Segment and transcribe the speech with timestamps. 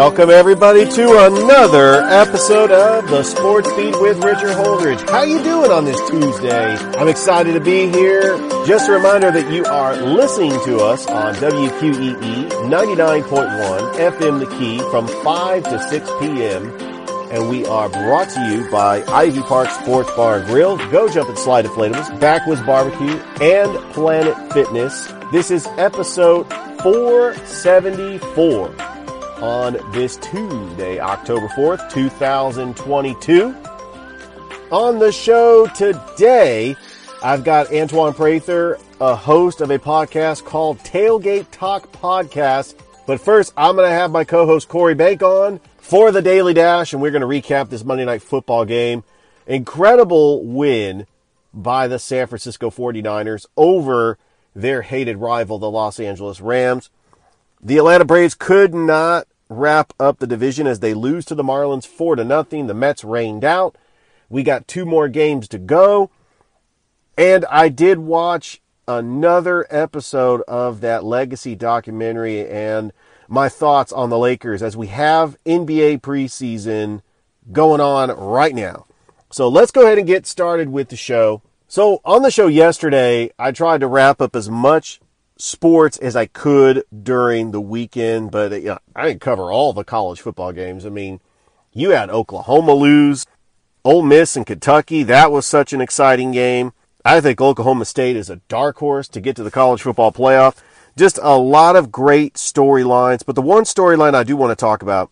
[0.00, 5.06] Welcome everybody to another episode of the Sports Beat with Richard Holdridge.
[5.10, 6.74] How you doing on this Tuesday?
[6.96, 8.38] I'm excited to be here.
[8.64, 14.78] Just a reminder that you are listening to us on WQEE 99.1 FM The Key
[14.90, 16.70] from 5 to 6 p.m.
[17.30, 21.28] And we are brought to you by Ivy Park Sports Bar and Grill, Go Jump
[21.28, 25.12] and Slide Inflatables, Backwoods Barbecue, and Planet Fitness.
[25.30, 26.50] This is episode
[26.82, 28.74] 474
[29.42, 33.56] on this Tuesday, October 4th, 2022.
[34.70, 36.76] On the show today,
[37.22, 42.74] I've got Antoine Prather, a host of a podcast called Tailgate Talk Podcast.
[43.06, 46.92] But first, I'm going to have my co-host Corey Bank on for the Daily Dash,
[46.92, 49.04] and we're going to recap this Monday Night Football game.
[49.46, 51.06] Incredible win
[51.52, 54.18] by the San Francisco 49ers over
[54.54, 56.90] their hated rival, the Los Angeles Rams.
[57.62, 61.86] The Atlanta Braves could not wrap up the division as they lose to the Marlins
[61.86, 62.68] 4 to nothing.
[62.68, 63.76] The Mets rained out.
[64.30, 66.10] We got two more games to go.
[67.18, 72.92] And I did watch another episode of that legacy documentary and
[73.28, 77.02] my thoughts on the Lakers as we have NBA preseason
[77.52, 78.86] going on right now.
[79.30, 81.42] So let's go ahead and get started with the show.
[81.68, 85.00] So on the show yesterday, I tried to wrap up as much
[85.40, 89.84] sports as I could during the weekend, but you know, I didn't cover all the
[89.84, 90.84] college football games.
[90.84, 91.20] I mean,
[91.72, 93.26] you had Oklahoma lose,
[93.84, 95.02] Ole Miss and Kentucky.
[95.02, 96.72] That was such an exciting game.
[97.04, 100.56] I think Oklahoma State is a dark horse to get to the college football playoff.
[100.96, 104.82] Just a lot of great storylines, but the one storyline I do want to talk
[104.82, 105.10] about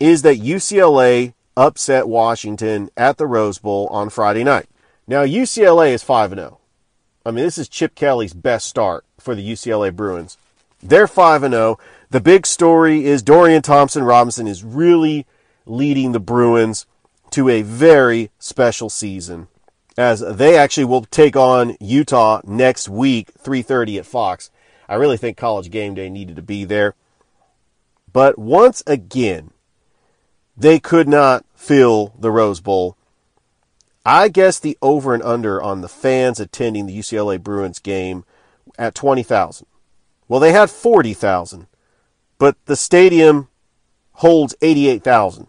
[0.00, 4.68] is that UCLA upset Washington at the Rose Bowl on Friday night.
[5.06, 6.58] Now UCLA is 5 0.
[7.24, 10.36] I mean, this is Chip Kelly's best start for the UCLA Bruins.
[10.82, 11.78] They're 5 0.
[12.10, 15.26] The big story is Dorian Thompson Robinson is really
[15.64, 16.86] leading the Bruins
[17.30, 19.48] to a very special season
[19.96, 24.50] as they actually will take on Utah next week 3:30 at Fox.
[24.88, 26.94] I really think college game day needed to be there.
[28.12, 29.50] But once again,
[30.56, 32.96] they could not fill the Rose Bowl.
[34.04, 38.24] I guess the over and under on the fans attending the UCLA Bruins game
[38.78, 39.66] at 20,000.
[40.28, 41.66] Well, they had 40,000,
[42.38, 43.48] but the stadium
[44.12, 45.46] holds 88,000.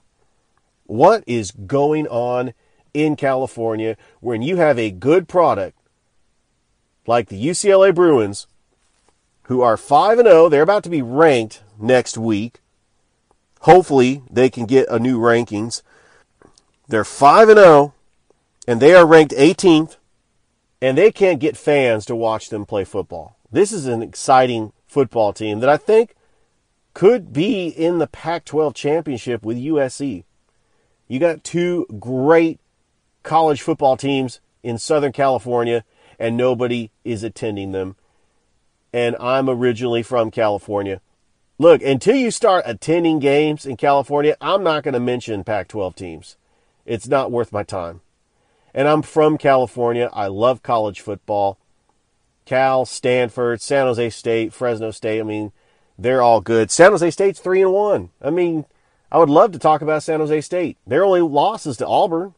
[0.86, 2.54] What is going on
[2.94, 5.78] in California when you have a good product
[7.08, 8.48] like the UCLA Bruins
[9.44, 12.60] who are 5 and 0, they're about to be ranked next week.
[13.62, 15.82] Hopefully, they can get a new rankings.
[16.88, 17.94] They're 5 and 0
[18.68, 19.98] and they are ranked 18th
[20.84, 23.38] and they can't get fans to watch them play football.
[23.50, 26.14] This is an exciting football team that I think
[26.94, 30.26] could be in the Pac 12 championship with USC.
[31.08, 32.60] You got two great
[33.24, 35.86] college football teams in Southern California,
[36.20, 37.96] and nobody is attending them.
[38.92, 41.00] And I'm originally from California.
[41.58, 45.96] Look, until you start attending games in California, I'm not going to mention Pac 12
[45.96, 46.36] teams.
[46.86, 48.02] It's not worth my time.
[48.74, 50.10] And I'm from California.
[50.14, 51.58] I love college football.
[52.46, 55.20] Cal, Stanford, San Jose State, Fresno State.
[55.20, 55.52] I mean,
[55.98, 56.72] they're all good.
[56.72, 58.10] San Jose State's three and one.
[58.22, 58.66] I mean,
[59.12, 60.78] I would love to talk about San Jose State.
[60.88, 62.34] Their only losses to Auburn.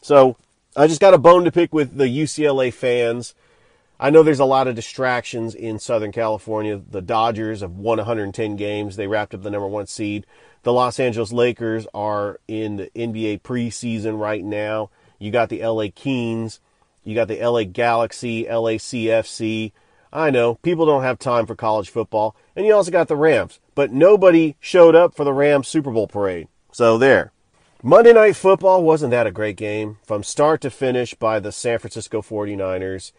[0.00, 0.36] So
[0.76, 3.34] I just got a bone to pick with the UCLA fans.
[3.98, 6.80] I know there's a lot of distractions in Southern California.
[6.90, 8.96] The Dodgers have won 110 games.
[8.96, 10.26] They wrapped up the number one seed.
[10.62, 14.90] The Los Angeles Lakers are in the NBA preseason right now.
[15.18, 16.60] You got the LA Kings.
[17.04, 19.72] You got the LA Galaxy, LACFC.
[20.12, 22.36] I know people don't have time for college football.
[22.54, 23.60] And you also got the Rams.
[23.74, 26.48] But nobody showed up for the Rams Super Bowl parade.
[26.72, 27.32] So there.
[27.82, 29.98] Monday Night Football wasn't that a great game?
[30.04, 33.12] From start to finish by the San Francisco 49ers.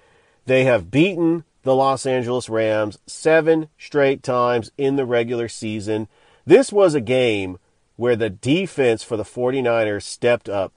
[0.45, 6.07] They have beaten the Los Angeles Rams seven straight times in the regular season.
[6.45, 7.59] This was a game
[7.95, 10.73] where the defense for the 49ers stepped up.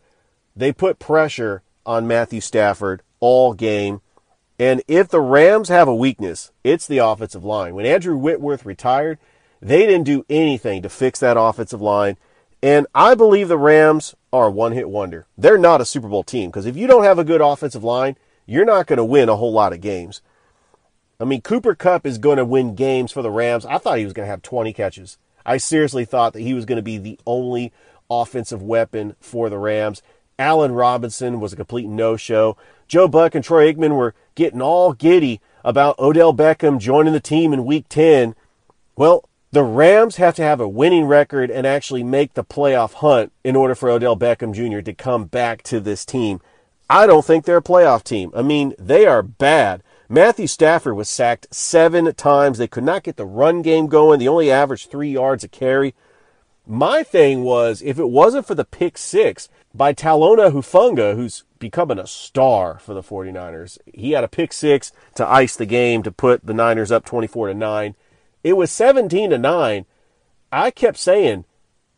[0.59, 4.01] They put pressure on Matthew Stafford all game.
[4.59, 7.77] And if the Rams have a weakness, it's the offensive line.
[7.77, 9.21] When Andrew Whitworth retired,
[9.63, 12.17] they didn't do anything to fix that offensive line.
[12.61, 15.29] And I believe the Rams are a one hit wonder.
[15.39, 18.17] They're not a Super Bowl team because if you don't have a good offensive line,
[18.45, 20.23] you're not going to win a whole lot of games.
[21.21, 23.65] I mean, Cooper Kupp is going to win games for the Rams.
[23.65, 25.19] I thought he was going to have 20 catches.
[25.47, 27.73] I seriously thought that he was going to be the only
[28.11, 30.03] offensive weapon for the Rams.
[30.39, 32.57] Allen Robinson was a complete no show.
[32.87, 37.53] Joe Buck and Troy Aikman were getting all giddy about Odell Beckham joining the team
[37.53, 38.35] in week 10.
[38.97, 43.33] Well, the Rams have to have a winning record and actually make the playoff hunt
[43.43, 44.81] in order for Odell Beckham Jr.
[44.83, 46.41] to come back to this team.
[46.89, 48.31] I don't think they're a playoff team.
[48.35, 49.83] I mean, they are bad.
[50.09, 52.59] Matthew Stafford was sacked seven times.
[52.59, 54.21] They could not get the run game going.
[54.21, 55.95] They only averaged three yards a carry.
[56.71, 61.99] My thing was, if it wasn't for the pick six by Talanoa Hufanga, who's becoming
[61.99, 66.13] a star for the 49ers, he had a pick six to ice the game to
[66.13, 67.97] put the Niners up 24 to 9.
[68.45, 69.87] It was 17 to 9.
[70.53, 71.47] I kept saying,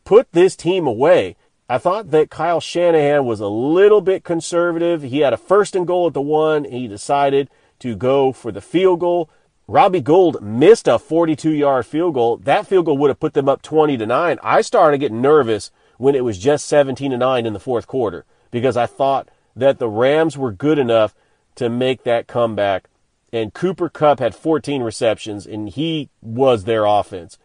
[0.05, 1.35] put this team away.
[1.67, 5.01] I thought that Kyle Shanahan was a little bit conservative.
[5.01, 8.61] He had a first and goal at the one, he decided to go for the
[8.61, 9.29] field goal.
[9.71, 12.35] Robbie Gould missed a 42 yard field goal.
[12.35, 14.37] That field goal would have put them up 20 to 9.
[14.43, 18.25] I started getting nervous when it was just 17 to 9 in the fourth quarter
[18.51, 21.15] because I thought that the Rams were good enough
[21.55, 22.89] to make that comeback.
[23.31, 27.37] And Cooper Kupp had 14 receptions and he was their offense.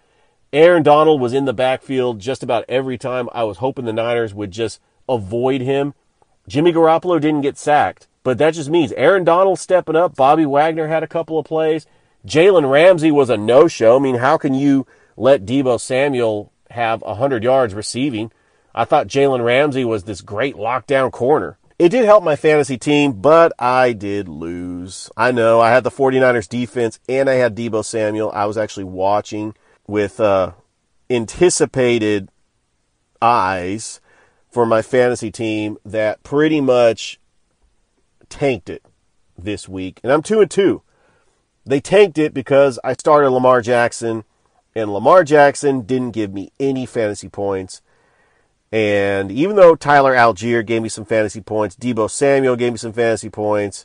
[0.52, 3.28] Aaron Donald was in the backfield just about every time.
[3.34, 5.94] I was hoping the Niners would just avoid him.
[6.48, 8.08] Jimmy Garoppolo didn't get sacked.
[8.26, 10.16] But that just means Aaron Donald stepping up.
[10.16, 11.86] Bobby Wagner had a couple of plays.
[12.26, 13.96] Jalen Ramsey was a no show.
[13.96, 14.86] I mean, how can you
[15.16, 18.32] let Deebo Samuel have 100 yards receiving?
[18.74, 21.58] I thought Jalen Ramsey was this great lockdown corner.
[21.78, 25.10] It did help my fantasy team, but I did lose.
[25.16, 28.32] I know I had the 49ers defense and I had Deebo Samuel.
[28.32, 29.54] I was actually watching
[29.86, 30.52] with uh,
[31.10, 32.30] anticipated
[33.20, 34.00] eyes
[34.50, 37.20] for my fantasy team that pretty much
[38.28, 38.82] tanked it
[39.38, 40.82] this week, and I'm two and two.
[41.66, 44.24] They tanked it because I started Lamar Jackson,
[44.74, 47.82] and Lamar Jackson didn't give me any fantasy points.
[48.70, 52.92] And even though Tyler Allgeier gave me some fantasy points, Deebo Samuel gave me some
[52.92, 53.84] fantasy points,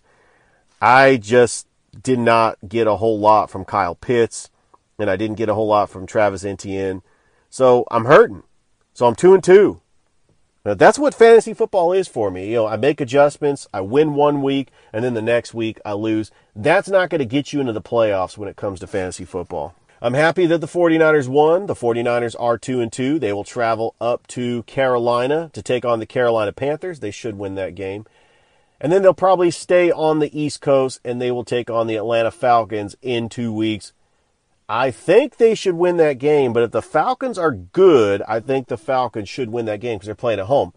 [0.79, 1.67] I just
[2.03, 4.51] did not get a whole lot from Kyle Pitts,
[4.99, 7.01] and I didn't get a whole lot from Travis Etienne.
[7.49, 8.43] So I'm hurting.
[8.93, 9.80] So I'm two and two.
[10.63, 12.49] Now, that's what fantasy football is for me.
[12.49, 15.93] You know, I make adjustments, I win one week, and then the next week I
[15.93, 16.29] lose.
[16.55, 19.73] That's not going to get you into the playoffs when it comes to fantasy football.
[20.03, 21.67] I'm happy that the 49ers won.
[21.67, 23.19] The 49ers are 2 and 2.
[23.19, 26.99] They will travel up to Carolina to take on the Carolina Panthers.
[26.99, 28.05] They should win that game.
[28.79, 31.97] And then they'll probably stay on the East Coast and they will take on the
[31.97, 33.93] Atlanta Falcons in 2 weeks.
[34.73, 38.69] I think they should win that game, but if the Falcons are good, I think
[38.69, 40.71] the Falcons should win that game because they're playing at home.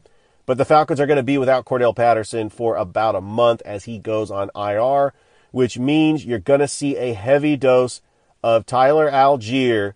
[0.46, 3.84] But the Falcons are going to be without Cordarrelle Patterson for about a month as
[3.84, 5.14] he goes on IR,
[5.52, 8.00] which means you're going to see a heavy dose
[8.42, 9.92] of Tyler Allgeier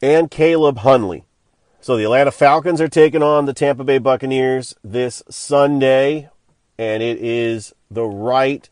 [0.00, 1.24] and Caleb Huntley.
[1.82, 6.30] So the Atlanta Falcons are taking on the Tampa Bay Buccaneers this Sunday,
[6.78, 8.70] and it is the right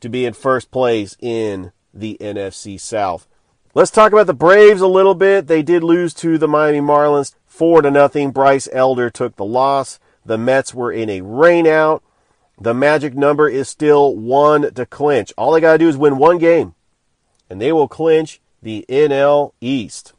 [0.00, 3.26] to be in first place in the NFC South.
[3.72, 5.46] Let's talk about the Braves a little bit.
[5.46, 8.32] They did lose to the Miami Marlins four to nothing.
[8.32, 10.00] Bryce Elder took the loss.
[10.26, 12.00] The Mets were in a rainout.
[12.60, 15.32] The magic number is still one to clinch.
[15.38, 16.74] All they got to do is win one game,
[17.48, 20.14] and they will clinch the NL East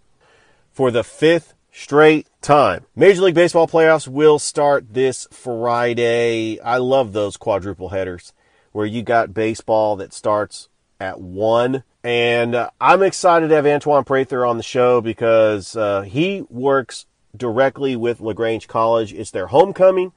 [0.71, 2.85] for the fifth straight time.
[2.95, 6.57] Major League Baseball playoffs will start this Friday.
[6.61, 8.31] I love those quadruple headers
[8.71, 10.69] where you got baseball that starts
[11.01, 16.01] at one and uh, I'm excited to have Antoine Prather on the show because uh,
[16.01, 17.05] he works
[17.35, 19.13] directly with LaGrange College.
[19.13, 20.11] It's their homecoming.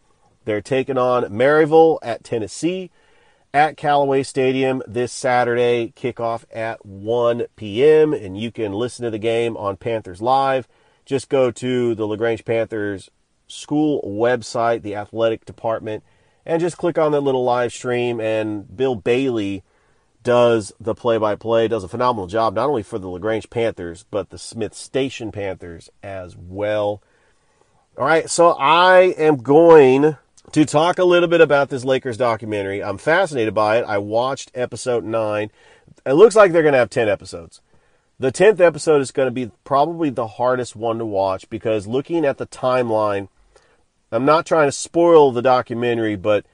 [0.45, 2.91] They're taking on Maryville at Tennessee
[3.53, 5.93] at Callaway Stadium this Saturday.
[5.95, 8.15] Kickoff at 1 p.m.
[8.15, 10.67] And you can listen to the game on Panthers Live.
[11.05, 13.11] Just go to the LaGrange Panthers
[13.47, 16.03] school website, the athletic department,
[16.47, 18.21] and just click on that little live stream.
[18.21, 19.63] And Bill Bailey
[20.25, 24.05] does the play by play, does a phenomenal job, not only for the LaGrange Panthers,
[24.11, 27.03] but the Smith Station Panthers as well.
[27.97, 30.17] All right, so I am going
[30.51, 32.83] to talk a little bit about this Lakers documentary.
[32.83, 33.85] I'm fascinated by it.
[33.85, 35.53] I watched episode nine.
[36.05, 37.61] It looks like they're going to have 10 episodes.
[38.19, 42.25] The 10th episode is going to be probably the hardest one to watch because looking
[42.25, 43.29] at the timeline,
[44.11, 46.47] I'm not trying to spoil the documentary, but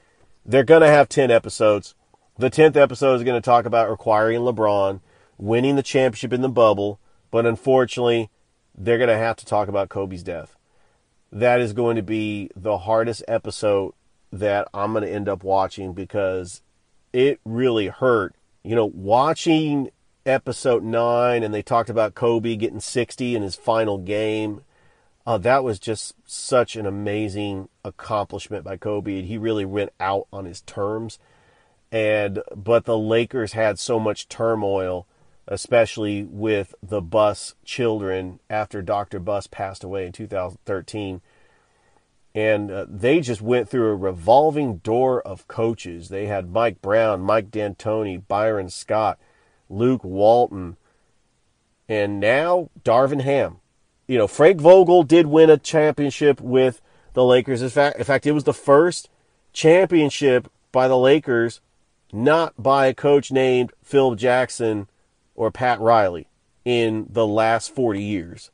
[0.45, 1.95] they're going to have 10 episodes.
[2.41, 5.01] The 10th episode is going to talk about requiring LeBron,
[5.37, 8.31] winning the championship in the bubble, but unfortunately,
[8.75, 10.57] they're going to have to talk about Kobe's death.
[11.31, 13.93] That is going to be the hardest episode
[14.31, 16.63] that I'm going to end up watching because
[17.13, 18.33] it really hurt.
[18.63, 19.91] You know, watching
[20.25, 24.61] episode nine and they talked about Kobe getting 60 in his final game.
[25.27, 29.19] Uh, that was just such an amazing accomplishment by Kobe.
[29.19, 31.19] And he really went out on his terms.
[31.91, 35.07] And, but the Lakers had so much turmoil,
[35.47, 39.19] especially with the Buss children after Dr.
[39.19, 41.21] Buss passed away in 2013
[42.33, 46.09] and uh, they just went through a revolving door of coaches.
[46.09, 49.19] They had Mike Brown, Mike D'Antoni, Byron Scott,
[49.69, 50.77] Luke Walton,
[51.89, 53.57] and now Darvin Ham.
[54.07, 56.81] You know, Frank Vogel did win a championship with
[57.13, 57.61] the Lakers.
[57.61, 59.09] In fact, in fact, it was the first
[59.51, 61.59] championship by the Lakers,
[62.13, 64.87] not by a coach named Phil Jackson
[65.35, 66.27] or Pat Riley
[66.65, 68.51] in the last 40 years.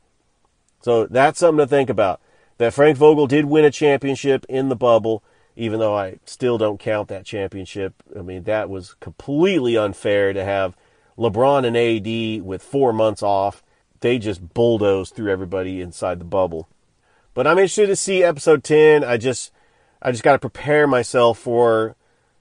[0.80, 2.20] So that's something to think about.
[2.58, 5.22] That Frank Vogel did win a championship in the bubble
[5.58, 7.92] even though I still don't count that championship.
[8.16, 10.76] I mean, that was completely unfair to have
[11.18, 13.64] LeBron and AD with four months off,
[13.98, 16.68] they just bulldozed through everybody inside the bubble.
[17.34, 19.02] But I'm interested to see episode 10.
[19.02, 19.50] I just,
[20.00, 21.96] I just got to prepare myself for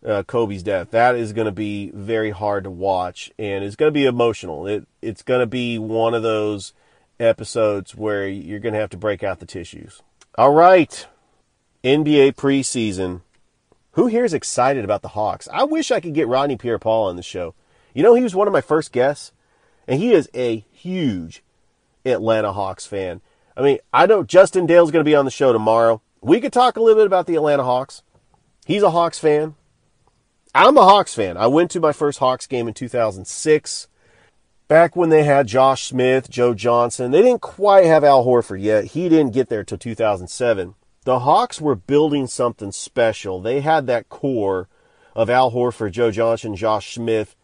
[0.05, 0.91] uh, Kobe's death.
[0.91, 4.67] That is going to be very hard to watch, and it's going to be emotional.
[4.67, 6.73] It, it's going to be one of those
[7.19, 10.01] episodes where you're going to have to break out the tissues.
[10.37, 11.07] All right,
[11.83, 13.21] NBA preseason.
[13.93, 15.47] Who here is excited about the Hawks?
[15.51, 17.55] I wish I could get Rodney Pierre-Paul on the show.
[17.95, 19.31] You know, he was one of my first guests,
[19.87, 21.41] and he is a huge
[22.05, 23.21] Atlanta Hawks fan.
[23.55, 26.01] I mean, I know Justin Dale's going to be on the show tomorrow.
[26.21, 28.03] We could talk a little bit about the Atlanta Hawks.
[28.67, 29.55] He's a Hawks fan.
[30.53, 31.37] I'm a Hawks fan.
[31.37, 33.87] I went to my first Hawks game in 2006.
[34.67, 37.11] Back when they had Josh Smith, Joe Johnson.
[37.11, 38.85] They didn't quite have Al Horford yet.
[38.85, 40.75] He didn't get there till 2007.
[41.05, 43.39] The Hawks were building something special.
[43.39, 44.67] They had that core
[45.15, 47.35] of Al Horford, Joe Johnson, Josh Smith,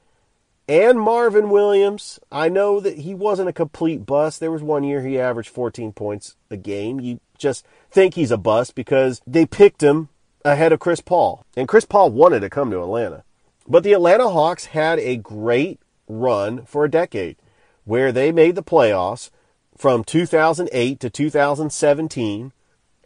[0.67, 2.19] and Marvin Williams.
[2.31, 4.39] I know that he wasn't a complete bust.
[4.39, 6.99] There was one year he averaged 14 points a game.
[6.99, 10.09] You just think he's a bust because they picked him
[10.45, 11.45] ahead of Chris Paul.
[11.55, 13.23] And Chris Paul wanted to come to Atlanta.
[13.67, 17.37] But the Atlanta Hawks had a great run for a decade
[17.85, 19.29] where they made the playoffs
[19.77, 22.51] from 2008 to 2017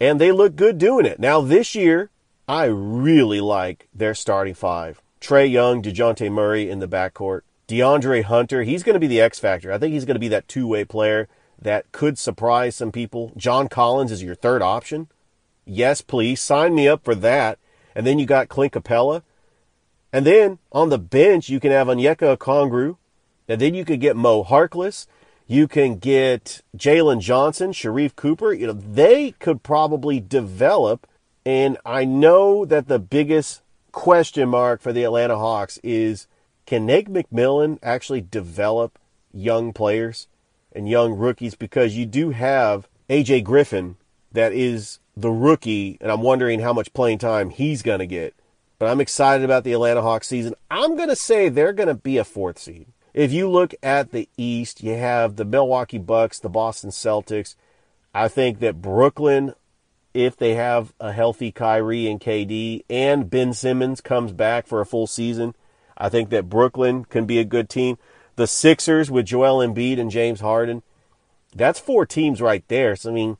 [0.00, 1.18] and they look good doing it.
[1.18, 2.10] Now this year,
[2.46, 5.02] I really like their starting five.
[5.20, 7.40] Trae Young, DeJounte Murray in the backcourt.
[7.66, 9.72] DeAndre Hunter, he's going to be the X factor.
[9.72, 11.28] I think he's going to be that two way player
[11.60, 13.32] that could surprise some people.
[13.36, 15.08] John Collins is your third option.
[15.68, 17.58] Yes, please sign me up for that.
[17.94, 19.22] And then you got Clint Capela.
[20.12, 22.96] And then on the bench, you can have Onyeka Okongwu.
[23.46, 25.06] And then you could get Mo Harkless.
[25.46, 28.52] You can get Jalen Johnson, Sharife Cooper.
[28.52, 31.06] You know, they could probably develop.
[31.44, 33.60] And I know that the biggest
[33.92, 36.26] question mark for the Atlanta Hawks is
[36.64, 38.98] can Nate McMillan actually develop
[39.32, 40.28] young players
[40.72, 41.54] and young rookies?
[41.54, 43.96] Because you do have AJ Griffin
[44.32, 48.34] that is the rookie, and I'm wondering how much playing time he's going to get.
[48.78, 50.54] But I'm excited about the Atlanta Hawks season.
[50.70, 52.86] I'm going to say they're going to be a fourth seed.
[53.12, 57.56] If you look at the East, you have the Milwaukee Bucks, the Boston Celtics.
[58.14, 59.54] I think that Brooklyn,
[60.14, 64.86] if they have a healthy Kyrie and KD, and Ben Simmons comes back for a
[64.86, 65.56] full season,
[65.96, 67.98] I think that Brooklyn can be a good team.
[68.36, 70.84] The Sixers with Joel Embiid and James Harden,
[71.52, 72.94] that's four teams right there.
[72.94, 73.36] So, I mean,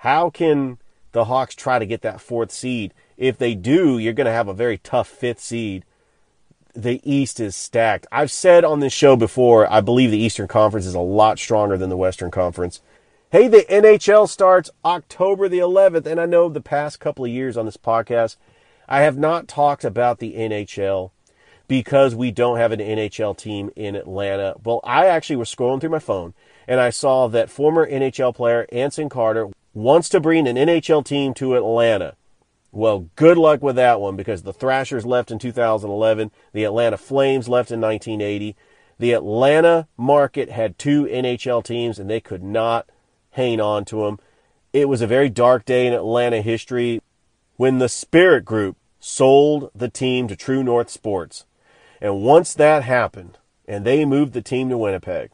[0.00, 0.78] how can
[1.12, 2.94] the Hawks try to get that fourth seed?
[3.18, 5.84] If they do, you're going to have a very tough fifth seed.
[6.74, 8.06] The East is stacked.
[8.10, 11.76] I've said on this show before, I believe the Eastern Conference is a lot stronger
[11.76, 12.80] than the Western Conference.
[13.30, 17.58] Hey, the NHL starts October the 11th, and I know the past couple of years
[17.58, 18.36] on this podcast,
[18.88, 21.10] I have not talked about the NHL
[21.68, 24.54] because we don't have an NHL team in Atlanta.
[24.64, 26.32] Well, I actually was scrolling through my phone
[26.66, 31.34] and I saw that former NHL player Anson Carter wants to bring an NHL team
[31.34, 32.16] to Atlanta.
[32.72, 37.48] Well, good luck with that one because the Thrashers left in 2011, the Atlanta Flames
[37.48, 38.56] left in 1980.
[38.98, 42.88] The Atlanta market had two NHL teams and they could not
[43.32, 44.18] hang on to them.
[44.72, 47.02] It was a very dark day in Atlanta history
[47.56, 51.44] when the Spirit Group sold the team to True North Sports.
[52.00, 53.38] And once that happened,
[53.70, 55.30] and they moved the team to Winnipeg.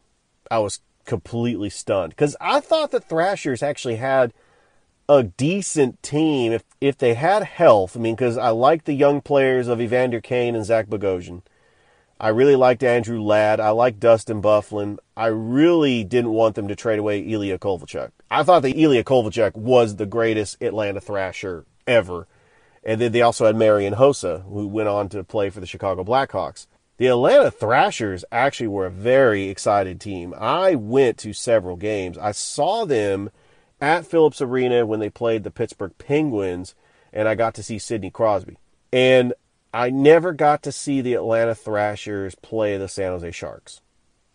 [0.50, 4.32] I was completely stunned because I thought the Thrashers actually had
[5.08, 7.96] a decent team if if they had health.
[7.96, 11.42] I mean, because I like the young players of Evander Kane and Zach Bogosian.
[12.18, 13.60] I really liked Andrew Ladd.
[13.60, 14.98] I liked Dustin Byfuglien.
[15.16, 18.10] I really didn't want them to trade away Ilya Kovalchuk.
[18.30, 22.26] I thought that Ilya Kovalchuk was the greatest Atlanta Thrasher ever.
[22.82, 26.04] And then they also had Marian Hossa, who went on to play for the Chicago
[26.04, 26.66] Blackhawks.
[26.98, 30.34] The Atlanta Thrashers actually were a very excited team.
[30.38, 32.16] I went to several games.
[32.16, 33.30] I saw them
[33.80, 36.74] at Phillips Arena when they played the Pittsburgh Penguins,
[37.12, 38.56] and I got to see Sidney Crosby.
[38.92, 39.34] And
[39.74, 43.82] I never got to see the Atlanta Thrashers play the San Jose Sharks.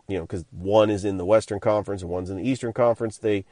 [0.06, 3.18] You know, because one is in the Western Conference and one's in the Eastern Conference.
[3.18, 3.44] They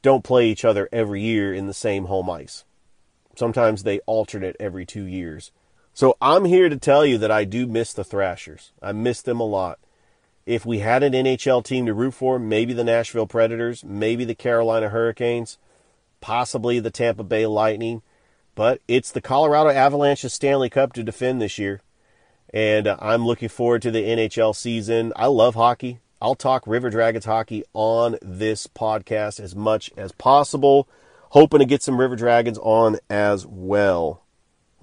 [0.00, 2.64] don't play each other every year in the same home ice.
[3.36, 5.52] Sometimes they alternate every two years.
[5.96, 8.72] So I'm here to tell you that I do miss the Thrashers.
[8.82, 9.78] I miss them a lot.
[10.44, 14.34] If we had an NHL team to root for, maybe the Nashville Predators, maybe the
[14.34, 15.56] Carolina Hurricanes,
[16.20, 18.02] possibly the Tampa Bay Lightning.
[18.54, 21.80] But it's the Colorado Avalanche's Stanley Cup to defend this year.
[22.52, 25.14] And I'm looking forward to the NHL season.
[25.16, 26.00] I love hockey.
[26.20, 30.90] I'll talk River Dragons hockey on this podcast as much as possible.
[31.30, 34.25] Hoping to get some River Dragons on as well.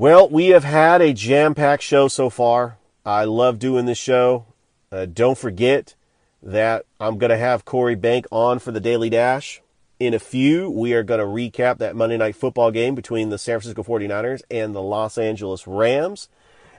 [0.03, 2.77] Well, we have had a jam packed show so far.
[3.05, 4.47] I love doing this show.
[4.91, 5.95] Uh, don't forget
[6.41, 9.61] that I'm going to have Corey Bank on for the Daily Dash.
[10.01, 13.37] In a few, we are going to recap that Monday night football game between the
[13.37, 16.27] San Francisco 49ers and the Los Angeles Rams.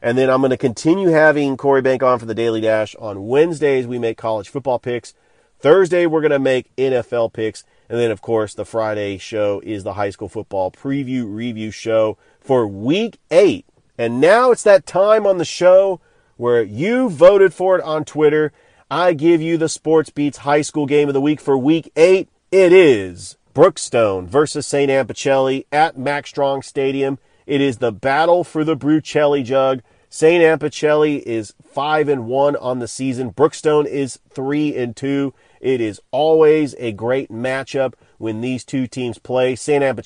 [0.03, 2.95] And then I'm going to continue having Corey Bank on for the Daily Dash.
[2.97, 5.15] On Wednesdays, we make college football picks.
[5.61, 7.65] Thursday, we're going to make NFL picks.
[7.89, 12.19] And then, of course, the Friday show is the high school football preview review show
[12.45, 13.67] for week eight.
[13.99, 16.01] And now it's that time on the show
[16.37, 18.53] where you voted for it on Twitter.
[18.91, 22.29] I give you the Sports Beats high school game of the week for week eight.
[22.53, 24.91] It is Brookstone versus St.
[24.91, 27.19] Anne Pacelli at Max Strong Stadium.
[27.47, 29.83] It is the battle for the Brucelli jug.
[30.09, 30.43] St.
[30.43, 33.33] Anne Pacelli is 5 and 1 on the season.
[33.33, 35.35] Brookstone is 3 and 2.
[35.65, 39.57] It is always a great matchup when these two teams play.
[39.57, 39.83] St.
[39.83, 39.97] Anne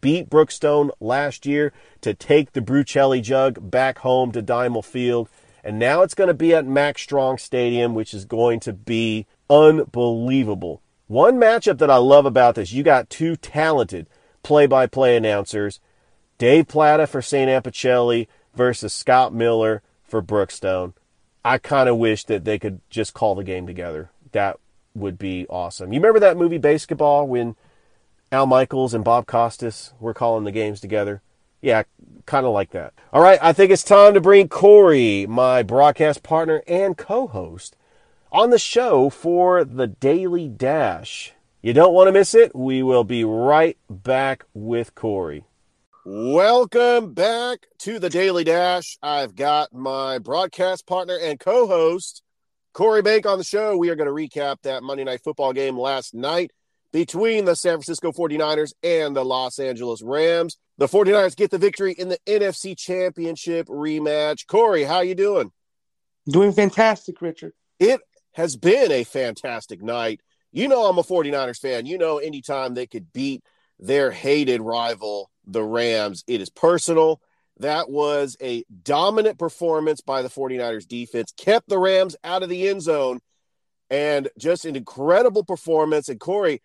[0.00, 5.28] beat Brookstone last year to take the Brucelli jug back home to Dimal Field.
[5.62, 9.26] And now it's going to be at Max Strong Stadium, which is going to be
[9.48, 10.82] unbelievable.
[11.06, 14.08] One matchup that I love about this, you got two talented
[14.42, 15.78] play-by-play announcers,
[16.36, 17.48] Dave Plata for St.
[17.48, 20.94] Anne versus Scott Miller for Brookstone.
[21.44, 24.10] I kind of wish that they could just call the game together.
[24.32, 24.58] That
[24.96, 25.92] would be awesome.
[25.92, 27.56] You remember that movie BASEketball when
[28.32, 31.22] Al Michaels and Bob Costas were calling the games together?
[31.60, 31.84] Yeah,
[32.26, 32.92] kind of like that.
[33.12, 37.76] All right, I think it's time to bring Corey, my broadcast partner and co-host,
[38.32, 41.32] on the show for the Daily Dash.
[41.62, 42.54] You don't want to miss it.
[42.54, 45.44] We will be right back with Corey.
[46.04, 48.96] Welcome back to the Daily Dash.
[49.02, 52.22] I've got my broadcast partner and co host,
[52.76, 53.74] Corey Bank, on the show.
[53.74, 56.50] We are going to recap that Monday Night Football game last night
[56.92, 60.58] between the San Francisco 49ers and the Los Angeles Rams.
[60.76, 64.46] The 49ers get the victory in the NFC Championship rematch.
[64.46, 65.52] Corey, how are you doing?
[66.28, 67.54] Doing fantastic, Richard.
[67.80, 70.20] It has been a fantastic night.
[70.52, 71.86] You know I'm a 49ers fan.
[71.86, 73.42] You know anytime they could beat
[73.78, 76.24] their hated rival the Rams.
[76.26, 77.22] It is personal.
[77.60, 82.68] That was a dominant performance by the 49ers defense, kept the Rams out of the
[82.68, 83.20] end zone,
[83.88, 86.08] and just an incredible performance.
[86.08, 86.60] And Corey,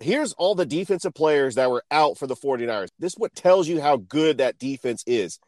[0.00, 2.88] here's all the defensive players that were out for the 49ers.
[2.98, 5.38] This what tells you how good that defense is.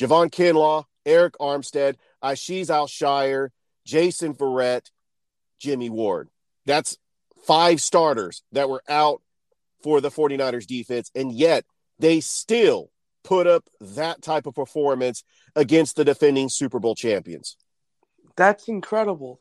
[0.00, 3.48] Javon Kinlaw, Arik Armstead, Azeez Al-Shaair,
[3.84, 4.90] Jason Verrett,
[5.58, 6.28] Jimmy Ward.
[6.64, 6.96] That's
[7.44, 9.20] five starters that were out
[9.82, 11.10] for the 49ers defense.
[11.14, 11.64] And yet
[11.98, 12.91] they still
[13.24, 17.56] put up that type of performance against the defending Super Bowl champions.
[18.36, 19.40] That's incredible.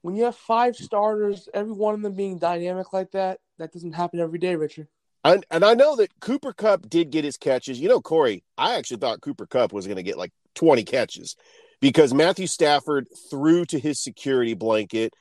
[0.00, 3.92] When you have five starters, every one of them being dynamic like that, that doesn't
[3.92, 4.88] happen every day, Richard.
[5.24, 7.78] And, and I know that Cooper Kupp did get his catches.
[7.78, 11.36] You know, Corey, I actually thought Cooper Kupp was going to get like 20 catches
[11.80, 15.12] because Matthew Stafford threw to his security blanket.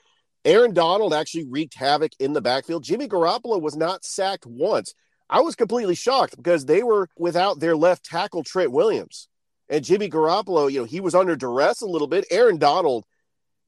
[0.44, 2.84] Aaron Donald actually wreaked havoc in the backfield.
[2.84, 4.96] Jimmy Garoppolo was not sacked once.
[5.32, 9.30] I was completely shocked because they were without their left tackle, Trent Williams.
[9.70, 12.26] And Jimmy Garoppolo, you know, he was under duress a little bit.
[12.30, 13.06] Aaron Donald,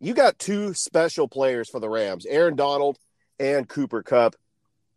[0.01, 2.99] you got two special players for the Rams, Aaron Donald
[3.39, 4.35] and Cooper Kupp.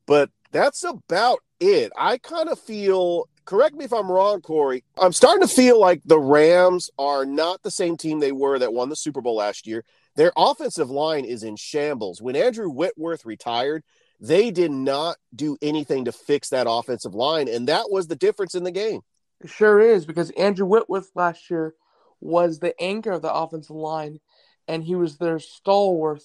[0.06, 1.92] But that's about it.
[1.96, 6.02] I kind of feel, correct me if I'm wrong, Corey, I'm starting to feel like
[6.04, 9.68] the Rams are not the same team they were that won the Super Bowl last
[9.68, 9.84] year.
[10.16, 12.20] Their offensive line is in shambles.
[12.20, 13.84] When Andrew Whitworth retired,
[14.20, 18.54] they did not do anything to fix that offensive line, and that was the difference
[18.54, 19.02] in the game.
[19.40, 21.74] It sure is because Andrew Whitworth last year
[22.20, 24.20] was the anchor of the offensive line,
[24.66, 26.22] and he was their stalwart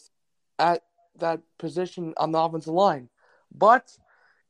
[0.57, 0.83] at
[1.19, 3.09] that position on the offensive line.
[3.53, 3.91] But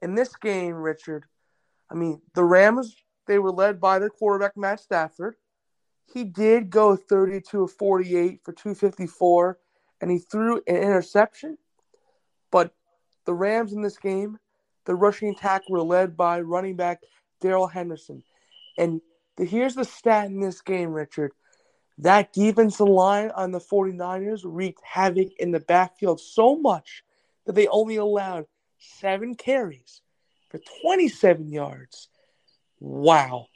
[0.02, 1.26] in this game, Richard,
[1.90, 2.96] I mean, the Rams,
[3.28, 5.36] they were led by their quarterback, Matt Stafford.
[6.14, 9.58] He did go 32 of 48 for 254,
[10.02, 11.58] and he threw an interception.
[12.52, 12.74] But
[13.26, 14.38] the Rams in this game,
[14.86, 17.02] the rushing attack were led by running back
[17.40, 18.24] Darrell Henderson.
[18.78, 19.02] And
[19.38, 21.32] the, here's the stat in this game, Richard.
[21.98, 27.04] That defensive line on the 49ers wreaked havoc in the backfield so much
[27.46, 28.46] that they only allowed
[28.80, 30.02] seven carries
[30.50, 32.08] for 27 yards.
[32.80, 33.48] Wow.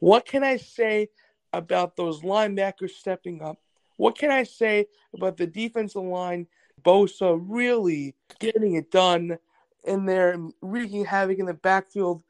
[0.00, 1.08] What can I say
[1.52, 3.58] about those linebackers stepping up?
[3.96, 6.48] What can I say about the defensive line?
[6.84, 9.38] Bosa really getting it done
[9.84, 12.22] in there and wreaking havoc in the backfield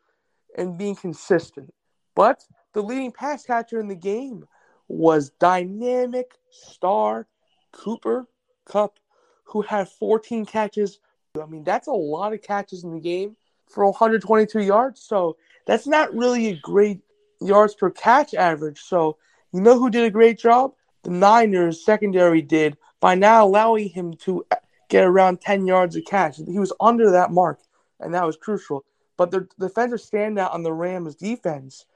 [0.57, 1.73] and being consistent.
[2.15, 4.47] But the leading pass catcher in the game
[4.89, 7.27] was dynamic star
[7.73, 8.27] Cooper
[8.67, 8.99] Kupp,
[9.45, 10.99] who had 14 catches.
[11.41, 13.37] I mean, that's a lot of catches in the game
[13.69, 15.01] for 122 yards.
[15.01, 15.37] So
[15.67, 17.01] that's not really a great
[17.41, 18.81] yards per catch average.
[18.81, 19.17] So
[19.53, 20.75] you know who did a great job?
[21.03, 24.47] The Niners secondary did by now allowing him to
[24.89, 26.37] get around 10 yards of catch.
[26.37, 27.61] He was under that mark,
[27.99, 28.85] and that was crucial.
[29.17, 31.87] But the defensive standout on the Rams defense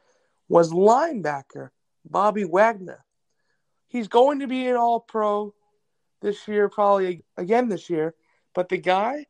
[0.48, 1.70] was linebacker
[2.04, 3.04] Bobby Wagner.
[3.88, 5.54] He's going to be an all pro
[6.20, 8.14] this year, probably again this year.
[8.54, 9.26] But the guy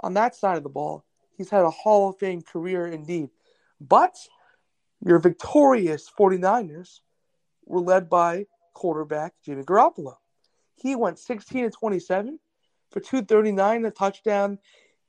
[0.00, 1.04] on that side of the ball,
[1.36, 3.30] he's had a Hall of Fame career indeed.
[3.80, 4.16] But
[5.04, 7.00] your victorious 49ers
[7.64, 10.16] were led by quarterback Jimmy Garoppolo.
[10.76, 12.38] He went 16 to 27
[12.90, 14.58] for 239, a touchdown.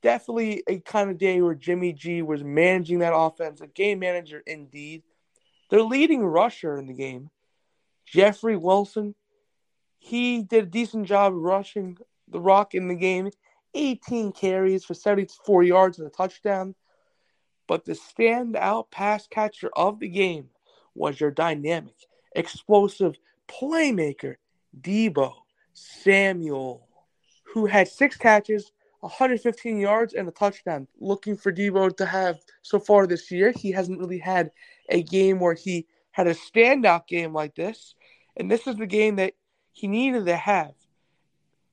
[0.02, 4.42] Definitely a kind of day where Jimmy G was managing that offense, a game manager
[4.46, 5.02] indeed.
[5.70, 7.30] Their leading rusher in the game,
[8.06, 9.14] Jeffrey Wilson,
[9.98, 11.96] he did a decent job rushing
[12.28, 13.30] the rock in the game.
[13.74, 16.74] 18 carries for 74 yards and a touchdown.
[17.68, 20.50] But the standout pass catcher of the game
[20.94, 21.94] was your dynamic,
[22.34, 23.16] explosive
[23.48, 24.36] playmaker,
[24.80, 25.34] Deebo
[25.74, 26.88] Samuel,
[27.44, 30.86] who had six catches, 115 yards, and a touchdown.
[31.00, 34.50] Looking for Deebo to have so far this year, he hasn't really had
[34.88, 37.94] a game where he had a standout game like this,
[38.36, 39.34] and this is the game that
[39.72, 40.74] he needed to have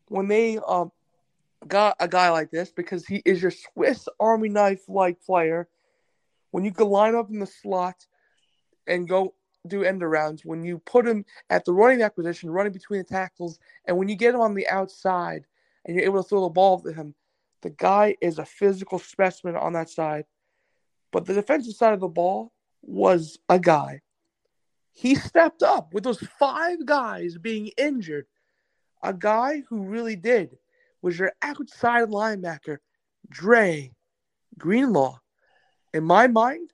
[0.08, 0.92] when they um,
[1.68, 5.68] got a guy like this because he is your Swiss Army knife like player.
[6.52, 8.08] When you can line up in the slot
[8.88, 9.36] and go
[9.67, 13.06] do end arounds, when you put him at the running back position, running between the
[13.06, 15.45] tackles, and when you get him on the outside
[15.86, 17.13] and you're able to throw the ball to him,
[17.62, 20.26] the guy is a physical specimen on that side.
[21.12, 24.02] But the defensive side of the ball, was a guy.
[24.91, 28.26] He stepped up with those five guys being injured.
[29.02, 30.58] A guy who really did
[31.02, 32.78] was your outside linebacker,
[33.30, 33.91] Dre
[34.58, 35.19] Greenlaw.
[35.93, 36.74] In my mind,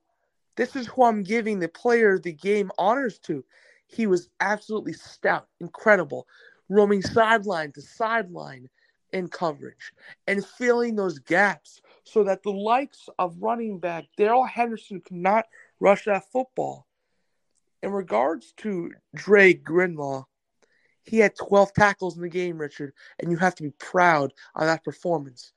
[0.56, 3.44] this is who I'm giving the player of the game honors to.
[3.88, 6.28] He was absolutely stout, incredible,
[6.70, 8.70] roaming sideline to sideline
[9.12, 9.94] in coverage
[10.28, 15.46] and filling those gaps so that the likes of running back Darrell Henderson could not
[15.80, 16.88] rush that football.
[17.84, 20.26] In regards to Dre Greenlaw,
[21.04, 24.66] he had 12 tackles in the game, Richard, and you have to be proud of
[24.66, 25.54] that performance.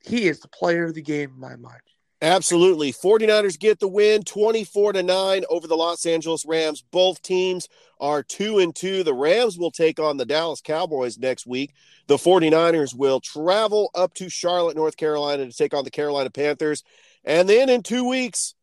[0.00, 1.80] He is the player of the game in my mind.
[2.26, 2.92] Absolutely.
[2.92, 6.82] 49ers get the win 24 to 9 over the Los Angeles Rams.
[6.90, 7.68] Both teams
[8.00, 9.04] are 2 and 2.
[9.04, 11.72] The Rams will take on the Dallas Cowboys next week.
[12.08, 16.82] The 49ers will travel up to Charlotte, North Carolina to take on the Carolina Panthers.
[17.24, 18.54] And then in 2 weeks,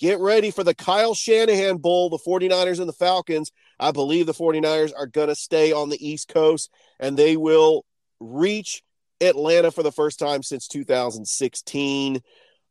[0.00, 3.52] Get ready for the Kyle Shanahan Bowl, the 49ers and the Falcons.
[3.78, 7.84] I believe the 49ers are going to stay on the East Coast and they will
[8.18, 8.82] reach
[9.20, 12.20] Atlanta for the first time since 2016.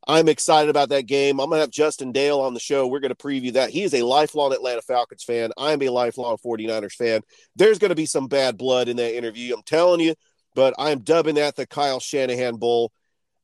[0.08, 1.40] I'm excited about that game.
[1.40, 2.88] I'm going to have Justin Dale on the show.
[2.88, 3.70] We're going to preview that.
[3.70, 5.52] He is a lifelong Atlanta Falcons fan.
[5.58, 7.22] I'm a lifelong 49ers fan.
[7.56, 9.54] There's going to be some bad blood in that interview.
[9.54, 10.16] I'm telling you,
[10.56, 12.92] but I'm dubbing that the Kyle Shanahan Bowl.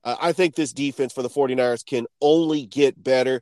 [0.03, 3.41] Uh, I think this defense for the 49ers can only get better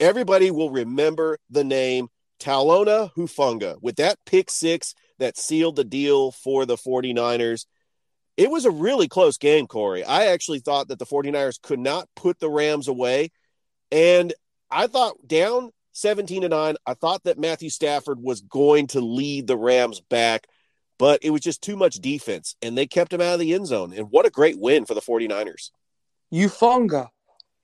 [0.00, 2.08] everybody will remember the name
[2.40, 7.66] Talanoa Hufanga with that pick six that sealed the deal for the 49ers.
[8.38, 10.04] It was a really close game, Corey.
[10.04, 13.32] I actually thought that the 49ers could not put the Rams away.
[13.92, 14.32] And
[14.70, 19.48] I thought down 17 to 9, I thought that Matthew Stafford was going to lead
[19.48, 20.46] the Rams back.
[20.98, 23.66] but it was just too much defense, and they kept him out of the end
[23.66, 23.92] zone.
[23.96, 25.70] And what a great win for the 49ers.
[26.32, 27.08] Hufanga,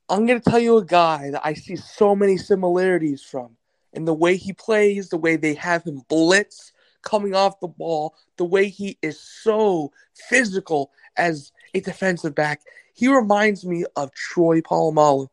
[0.09, 3.57] I'm going to tell you a guy that I see so many similarities from
[3.93, 6.73] in the way he plays, the way they have him blitz
[7.05, 12.63] coming off the ball, the way he is so physical as a defensive back.
[12.95, 15.29] He reminds me of Troy Polamalu.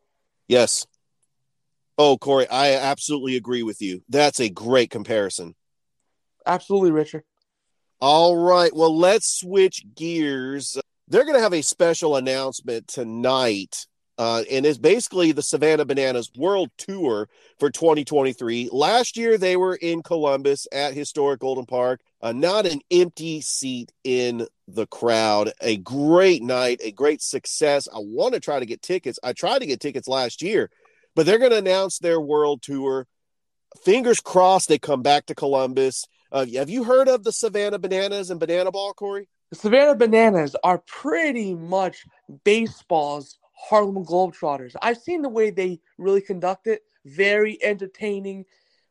[0.48, 0.86] Yes.
[1.98, 4.02] Oh, Corey, I absolutely agree with you.
[4.08, 5.54] That's a great comparison.
[6.46, 7.24] Absolutely, Richard.
[8.00, 8.74] All right.
[8.74, 10.76] Well, let's switch gears.
[11.08, 13.86] They're going to have a special announcement tonight.
[14.22, 18.68] Uh, and it's basically the Savannah Bananas World Tour for 2023.
[18.70, 22.02] Last year, they were in Columbus at Historic Golden Park.
[22.20, 25.52] Uh, not an empty seat in the crowd.
[25.60, 27.88] A great night, a great success.
[27.92, 29.18] I want to try to get tickets.
[29.24, 30.70] I tried to get tickets last year,
[31.16, 33.08] but they're going to announce their World Tour.
[33.84, 36.06] Fingers crossed they come back to Columbus.
[36.30, 39.28] Uh, have you heard of the Savannah Bananas and Banana Ball, Corey?
[39.50, 42.04] The Savannah Bananas are pretty much
[42.44, 43.36] baseball's
[43.68, 44.74] Harlem Globetrotters.
[44.82, 48.44] I've seen the way they really conduct it, very entertaining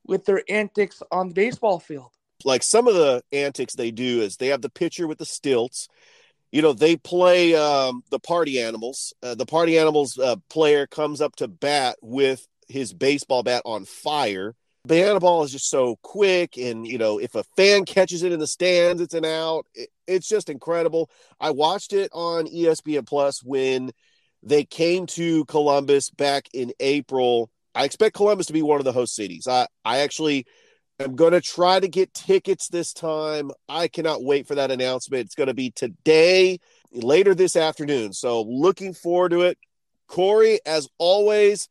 [0.05, 2.12] with their antics on the baseball field.
[2.43, 5.88] Like some of the antics they do is they have the pitcher with the stilts.
[6.51, 9.13] You know, they play um, the party animals.
[9.21, 13.86] Uh, the party animals uh, player comes up to bat with his baseball bat on
[13.86, 14.55] fire
[14.86, 18.39] banana ball is just so quick and you know if a fan catches it in
[18.39, 23.43] the stands it's an out it, it's just incredible i watched it on espn plus
[23.43, 23.91] when
[24.43, 27.49] they came to columbus back in april.
[27.73, 29.47] I expect columbus to be one of the host cities.
[29.47, 30.45] I i actually
[30.99, 33.51] am going to try to get tickets this time.
[33.67, 35.25] I cannot wait for that announcement.
[35.25, 36.60] It's going to be today
[36.91, 38.13] later this afternoon.
[38.13, 39.58] So looking forward to it.
[40.08, 41.69] Corey as always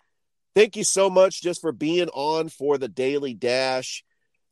[0.55, 4.03] thank you so much just for being on for the Daily Dash.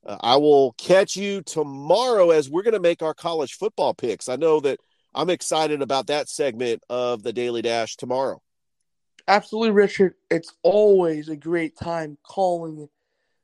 [0.06, 4.28] Uh, I will catch you tomorrow as we're going to make our college football picks.
[4.28, 4.78] I know that
[5.18, 8.40] I'm excited about that segment of the Daily Dash tomorrow.
[9.26, 10.14] Absolutely, Richard.
[10.30, 12.88] It's always a great time calling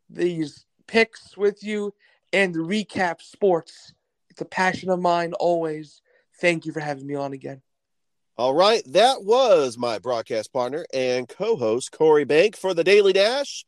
[0.08, 1.92] these picks with you
[2.32, 3.92] and the recap sports.
[4.30, 6.00] It's a passion of mine always.
[6.40, 7.60] Thank you for having me on again.
[8.38, 13.64] All right, that was my broadcast partner and co-host Corey Bank for the Daily Dash.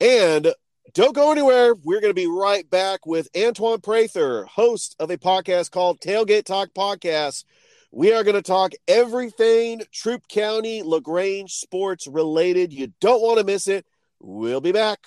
[0.00, 0.54] And
[0.94, 1.74] don't go anywhere.
[1.74, 6.44] We're going to be right back with Antoine Prather, host of a podcast called Tailgate
[6.44, 7.44] Talk Podcast.
[7.90, 12.72] We are going to talk everything Troup County LaGrange sports related.
[12.72, 13.86] You don't want to miss it.
[14.20, 15.00] We'll be back.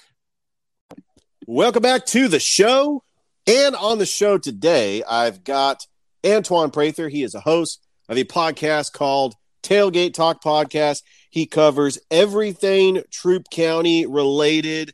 [1.47, 3.03] Welcome back to the show.
[3.47, 5.87] And on the show today, I've got
[6.25, 7.09] Antoine Prather.
[7.09, 11.01] He is a host of a podcast called Tailgate Talk Podcast.
[11.29, 14.93] He covers everything Troup County related.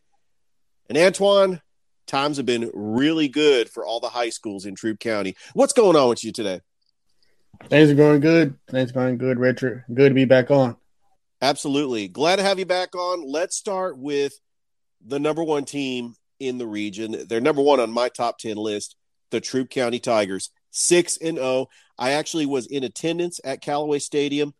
[0.89, 1.61] And Antoine,
[2.05, 5.35] times have been really good for all the high schools in Troup County.
[5.53, 6.61] What's going on with you today?
[7.65, 8.55] Things are going good.
[8.69, 9.83] Things are going good, Richard.
[9.93, 10.77] Good to be back on.
[11.41, 12.07] Absolutely.
[12.07, 13.29] Glad to have you back on.
[13.29, 14.33] Let's start with
[15.05, 17.25] the number one team in the region.
[17.27, 18.95] They're number one on my top 10 list,
[19.31, 20.51] the Troup County Tigers.
[20.71, 21.67] 6 and 0.
[21.97, 24.53] I actually was in attendance at Callaway Stadium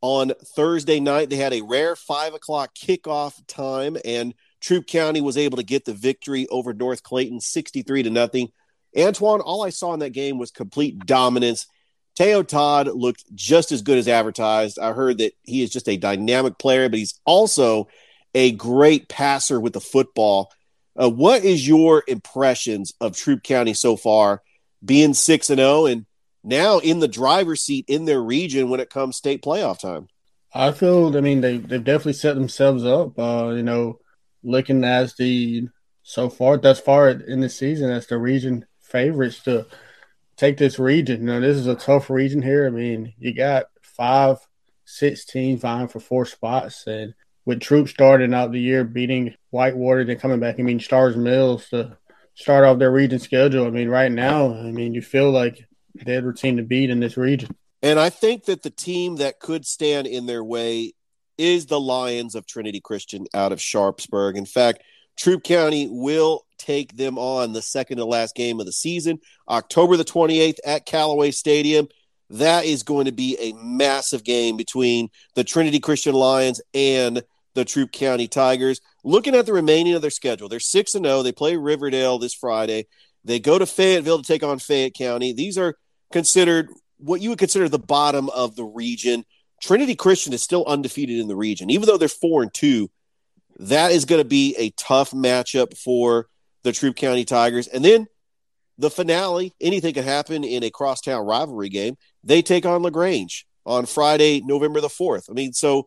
[0.00, 1.30] on Thursday night.
[1.30, 5.84] They had a rare five o'clock kickoff time, and Troup County was able to get
[5.84, 8.52] the victory over North Clayton 63 to nothing.
[8.96, 11.66] Antoine, all I saw in that game was complete dominance.
[12.14, 14.78] Teo Todd looked just as good as advertised.
[14.78, 17.88] I heard that he is just a dynamic player, but he's also
[18.34, 20.52] a great passer with the football.
[21.00, 24.42] Uh, what is your impressions of Troup County so far,
[24.84, 26.06] being six and zero, and
[26.44, 30.08] now in the driver's seat in their region when it comes state playoff time.
[30.54, 34.00] I feel, I mean, they, they've definitely set themselves up, uh, you know,
[34.42, 35.68] looking as the,
[36.02, 39.66] so far, thus far in the season, as the region favorites to
[40.36, 41.28] take this region.
[41.28, 42.66] You this is a tough region here.
[42.66, 44.38] I mean, you got five,
[44.84, 46.86] six teams vying for four spots.
[46.86, 51.16] And with troops starting out the year beating Whitewater, then coming back, I mean, Starrs
[51.16, 51.96] Mills to
[52.34, 53.66] start off their region schedule.
[53.66, 57.00] I mean, right now, I mean, you feel like they're the team to beat in
[57.00, 57.54] this region.
[57.82, 60.92] And I think that the team that could stand in their way
[61.42, 64.36] is the Lions of Trinity Christian out of Sharpsburg.
[64.36, 64.82] In fact,
[65.16, 69.96] Troup County will take them on the second to last game of the season, October
[69.96, 71.88] the 28th at Callaway Stadium.
[72.30, 77.22] That is going to be a massive game between the Trinity Christian Lions and
[77.54, 78.80] the Troup County Tigers.
[79.04, 81.22] Looking at the remaining of their schedule, they're 6 and 0.
[81.22, 82.86] They play Riverdale this Friday.
[83.24, 85.32] They go to Fayetteville to take on Fayette County.
[85.32, 85.76] These are
[86.12, 89.24] considered what you would consider the bottom of the region.
[89.62, 92.90] Trinity Christian is still undefeated in the region, even though they're four and two.
[93.58, 96.26] That is going to be a tough matchup for
[96.64, 97.68] the Troup County Tigers.
[97.68, 98.08] And then
[98.76, 101.96] the finale, anything could happen in a crosstown rivalry game.
[102.24, 105.30] They take on LaGrange on Friday, November the 4th.
[105.30, 105.86] I mean, so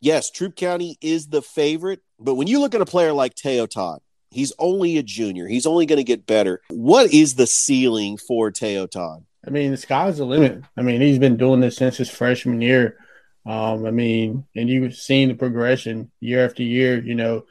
[0.00, 3.66] yes, Troup County is the favorite, but when you look at a player like Teo
[3.66, 5.46] Todd, he's only a junior.
[5.46, 6.60] He's only going to get better.
[6.70, 9.24] What is the ceiling for Teo Todd?
[9.46, 10.62] I mean, the sky's the limit.
[10.76, 12.96] I mean, he's been doing this since his freshman year.
[13.44, 17.44] Um, I mean, and you've seen the progression year after year, you know,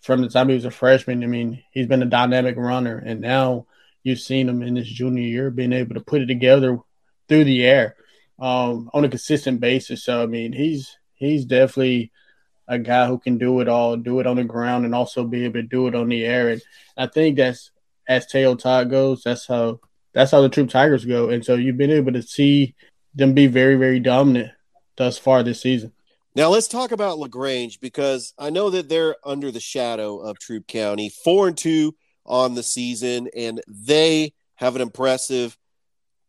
[0.00, 1.22] from the time he was a freshman.
[1.22, 3.66] I mean, he's been a dynamic runner, and now
[4.02, 6.78] you've seen him in his junior year being able to put it together
[7.28, 7.96] through the air
[8.38, 10.04] um, on a consistent basis.
[10.04, 12.12] So, I mean, he's he's definitely
[12.68, 15.44] a guy who can do it all, do it on the ground, and also be
[15.44, 16.48] able to do it on the air.
[16.48, 16.62] And
[16.96, 17.70] I think that's
[18.08, 19.22] as Teo Todd goes.
[19.22, 19.80] That's how
[20.12, 21.28] that's how the Troup Tigers go.
[21.28, 22.74] And so you've been able to see
[23.14, 24.52] them be very, very dominant
[24.96, 25.92] thus far this season.
[26.34, 30.66] Now let's talk about Lagrange because I know that they're under the shadow of Troup
[30.66, 31.94] County, four and two
[32.26, 35.56] on the season, and they have an impressive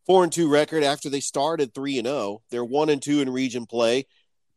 [0.06, 2.17] four and two record after they started three and zero.
[2.17, 2.41] Oh.
[2.49, 4.06] They're one and two in region play,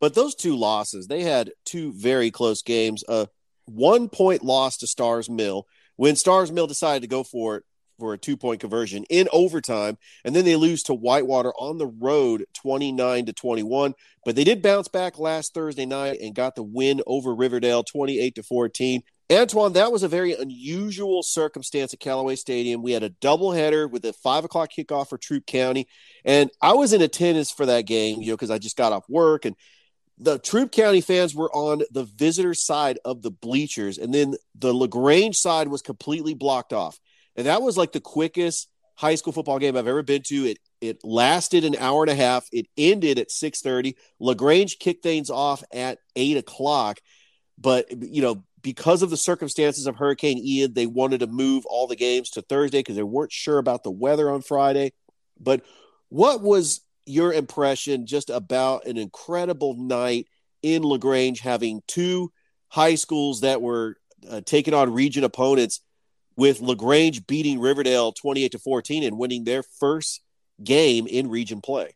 [0.01, 3.03] but those two losses, they had two very close games.
[3.09, 3.27] A
[3.67, 7.65] one point loss to Stars Mill when Stars Mill decided to go for it
[8.01, 11.87] for a two point conversion in overtime, and then they lose to Whitewater on the
[11.87, 13.95] road 29 to 21.
[14.25, 18.35] But they did bounce back last Thursday night and got the win over Riverdale 28
[18.35, 19.03] to 14.
[19.33, 22.83] Antoine, that was a very unusual circumstance at Callaway Stadium.
[22.83, 25.87] We had a doubleheader with a five o'clock kickoff for Troup County,
[26.25, 29.09] and I was in attendance for that game, you know, because I just got off
[29.09, 29.55] work, and
[30.19, 34.75] the Troup County fans were on the visitor side of the bleachers, and then the
[34.75, 36.99] Lagrange side was completely blocked off
[37.37, 40.47] and that was like the quickest high school football game I've ever been to.
[40.47, 42.47] It it lasted an hour and a half.
[42.53, 43.97] It ended at six thirty.
[44.19, 46.99] Lagrange kicked things off at eight o'clock,
[47.59, 51.87] but you know because of the circumstances of Hurricane Ian, they wanted to move all
[51.87, 54.93] the games to Thursday because they weren't sure about the weather on Friday.
[55.39, 55.63] But
[56.09, 60.27] what was your impression just about an incredible night
[60.63, 62.33] in Lagrange, having two
[62.69, 63.97] high schools that were
[64.29, 65.81] uh, taking on region opponents?
[66.41, 70.23] With LaGrange beating Riverdale 28 to 14 and winning their first
[70.65, 71.95] game in region play.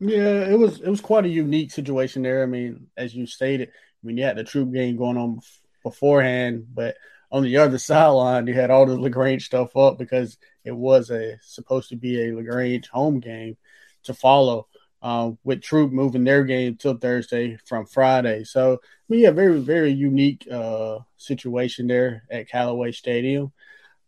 [0.00, 2.42] Yeah, it was it was quite a unique situation there.
[2.42, 5.40] I mean, as you stated, I mean, you had the Troup game going on
[5.82, 6.96] beforehand, but
[7.30, 11.36] on the other sideline, you had all the Lagrange stuff up because it was a
[11.42, 13.58] supposed to be a Lagrange home game
[14.04, 14.68] to follow.
[15.02, 19.60] Um, with Troup moving their game till Thursday from Friday, so I mean, yeah, very
[19.60, 23.52] very unique uh, situation there at Callaway Stadium.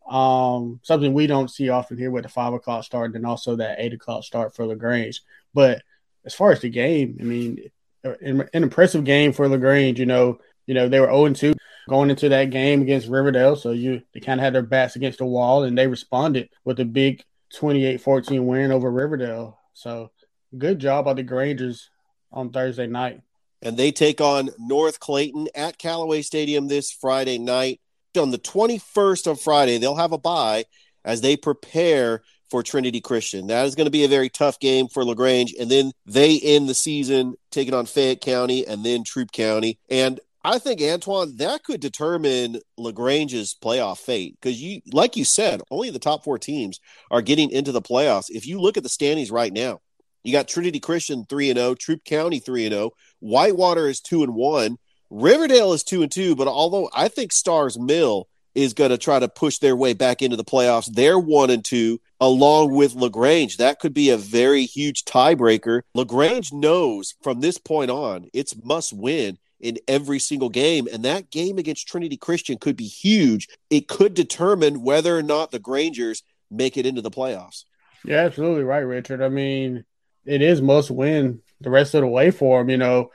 [0.09, 3.81] Um, something we don't see often here with the five o'clock start and also that
[3.81, 5.23] eight o'clock start for Lagrange.
[5.55, 5.83] But
[6.25, 7.71] as far as the game, I mean,
[8.03, 9.99] an, an impressive game for Lagrange.
[9.99, 11.55] You know, you know they were zero oh two
[11.89, 15.19] going into that game against Riverdale, so you they kind of had their backs against
[15.19, 19.59] the wall, and they responded with a big 28-14 win over Riverdale.
[19.75, 20.11] So
[20.57, 21.91] good job by the Grangers
[22.33, 23.21] on Thursday night.
[23.63, 27.81] And they take on North Clayton at Callaway Stadium this Friday night
[28.17, 30.65] on the 21st of Friday, they'll have a bye
[31.05, 33.49] as they prepare for Trinity Christian.
[33.49, 35.55] That is going to be a very tough game for LaGrange.
[35.59, 39.79] And then they end the season taking on Fayette County and then Troup County.
[39.89, 45.63] And I think Antoine, that could determine Lagrange's playoff fate because you, like you said,
[45.71, 48.27] only the top four teams are getting into the playoffs.
[48.29, 49.81] If you look at the standings right now,
[50.23, 53.89] you got Trinity Christian three and zero, oh, Troup County three and zero, oh, Whitewater
[53.89, 54.77] is two and one,
[55.11, 59.19] Riverdale is two and two, but although I think Stars Mill is going to try
[59.19, 63.57] to push their way back into the playoffs, they're one and two, along with Lagrange.
[63.57, 65.83] That could be a very huge tiebreaker.
[65.95, 71.31] Lagrange knows from this point on it's must win in every single game, and that
[71.31, 73.49] game against Trinity Christian could be huge.
[73.71, 77.65] It could determine whether or not the Grangers make it into the playoffs.
[78.05, 79.23] Yeah, absolutely right, Richard.
[79.23, 79.85] I mean,
[80.27, 82.69] it is must win the rest of the way for them.
[82.69, 83.11] You know,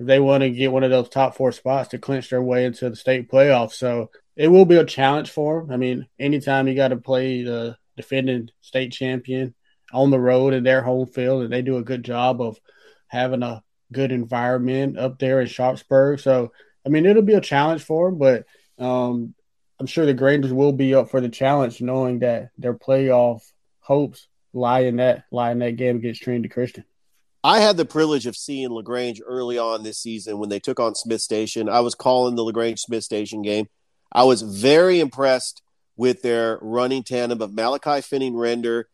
[0.00, 2.64] if they want to get one of those top four spots to clinch their way
[2.64, 3.74] into the state playoffs.
[3.74, 5.70] So it will be a challenge for them.
[5.70, 9.54] I mean, anytime you got to play the defending state champion
[9.92, 12.58] on the road in their home field, and they do a good job of
[13.08, 16.20] having a good environment up there in Sharpsburg.
[16.20, 16.52] So,
[16.86, 18.46] I mean, it'll be a challenge for them, but
[18.82, 19.34] um,
[19.78, 23.42] I'm sure the Grangers will be up for the challenge, knowing that their playoff
[23.80, 26.84] hopes lie in that lie in that game against Trinity Christian.
[27.42, 30.94] I had the privilege of seeing Lagrange early on this season when they took on
[30.94, 31.68] Smith Station.
[31.68, 33.66] I was calling the Lagrange Smith Station game.
[34.12, 35.62] I was very impressed
[35.96, 38.88] with their running tandem of Malachi Finning Render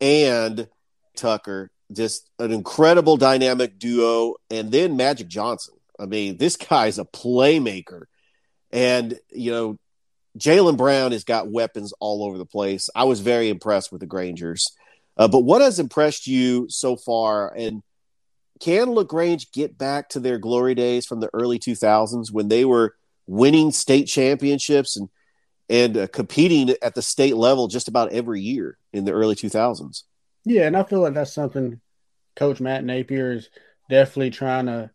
[0.00, 0.68] and
[1.16, 1.70] Tucker.
[1.90, 4.34] Just an incredible dynamic duo.
[4.50, 5.74] And then Magic Johnson.
[5.98, 8.02] I mean, this guy's a playmaker.
[8.70, 9.78] And, you know,
[10.38, 12.90] Jalen Brown has got weapons all over the place.
[12.94, 14.70] I was very impressed with the Grangers.
[15.16, 17.52] Uh, but what has impressed you so far?
[17.56, 17.82] And
[18.60, 22.94] can LaGrange get back to their glory days from the early 2000s when they were
[23.26, 25.08] winning state championships and
[25.70, 30.04] and uh, competing at the state level just about every year in the early 2000s?
[30.44, 31.80] Yeah, and I feel like that's something
[32.36, 33.50] Coach Matt Napier is
[33.90, 34.90] definitely trying to,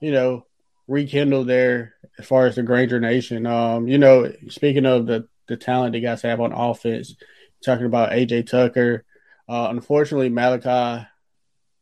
[0.00, 0.46] you know,
[0.86, 3.46] rekindle there as far as the Granger Nation.
[3.46, 7.16] Um, you know, speaking of the the talent the guys have on offense,
[7.64, 9.04] talking about AJ Tucker.
[9.48, 11.06] Uh, unfortunately, Malachi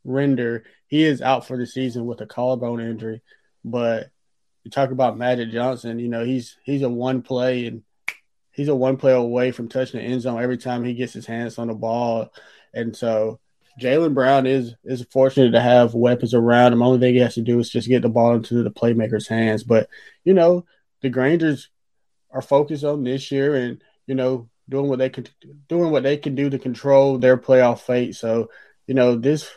[0.05, 3.23] Render he is out for the season with a collarbone injury.
[3.65, 4.11] But
[4.63, 7.83] you talk about Magic Johnson, you know he's he's a one play and
[8.51, 11.25] he's a one play away from touching the end zone every time he gets his
[11.25, 12.31] hands on the ball,
[12.75, 13.41] and so
[13.81, 16.83] Jalen Brown is is fortunate to have weapons around him.
[16.83, 19.65] Only thing he has to do is just get the ball into the playmaker's hands.
[19.65, 19.89] But
[20.25, 20.67] you know,
[21.01, 21.71] the Grangers
[22.31, 25.31] are focused on this year and you know doing what they could
[25.71, 28.15] doing what they can do to control their playoff fate.
[28.15, 28.51] So
[28.87, 29.49] you know this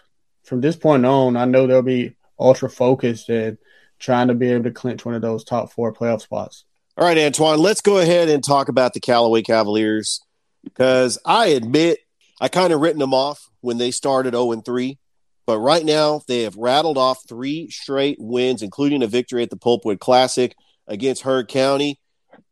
[0.46, 3.58] from this point on, I know they'll be ultra focused and
[4.00, 6.66] trying to be able to clinch one of those top four playoff spots.
[6.98, 10.22] All right, Antoine, let's go ahead and talk about the Callaway Cavaliers
[10.64, 12.00] because I admit
[12.40, 14.98] I kind of written them off when they started 0 and 3.
[15.46, 19.58] But right now, they have rattled off three straight wins, including a victory at the
[19.58, 20.56] Pulpwood Classic
[20.88, 22.00] against Heard County.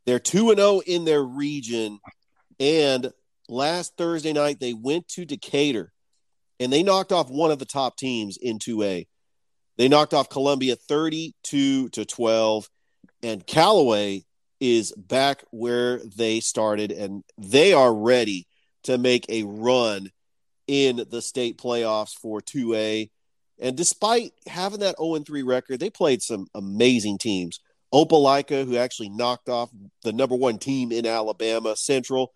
[0.05, 1.99] They're 2 and 0 in their region.
[2.59, 3.11] And
[3.47, 5.92] last Thursday night, they went to Decatur
[6.63, 9.05] and they knocked off one of the top teams in 2A.
[9.77, 12.69] They knocked off Columbia 32 to 12.
[13.21, 14.23] And Callaway
[14.61, 18.47] is back where they started, and they are ready
[18.83, 20.09] to make a run
[20.67, 23.09] in the state playoffs for 2A.
[23.59, 27.59] And despite having that 0 3 record, they played some amazing teams.
[27.93, 29.69] Opelika, who actually knocked off
[30.03, 32.31] the number one team in Alabama, Central,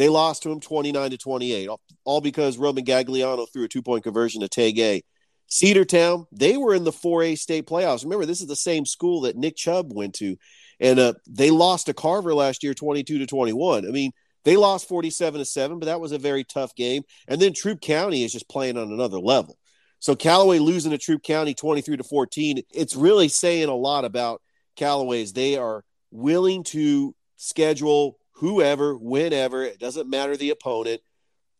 [0.00, 1.68] they lost to him 29 to 28,
[2.04, 5.02] all because Roman Gagliano threw a two point conversion to Tege.
[5.50, 8.04] Cedartown, they were in the 4A state playoffs.
[8.04, 10.38] Remember, this is the same school that Nick Chubb went to.
[10.80, 13.86] And uh, they lost to Carver last year 22 to 21.
[13.86, 14.12] I mean,
[14.44, 17.02] they lost 47 to 7, but that was a very tough game.
[17.28, 19.58] And then Troup County is just playing on another level.
[19.98, 24.40] So Callaway losing to Troup County 23 to 14, it's really saying a lot about
[24.76, 25.34] Callaway's.
[25.34, 31.02] They are willing to schedule whoever, whenever, it doesn't matter the opponent.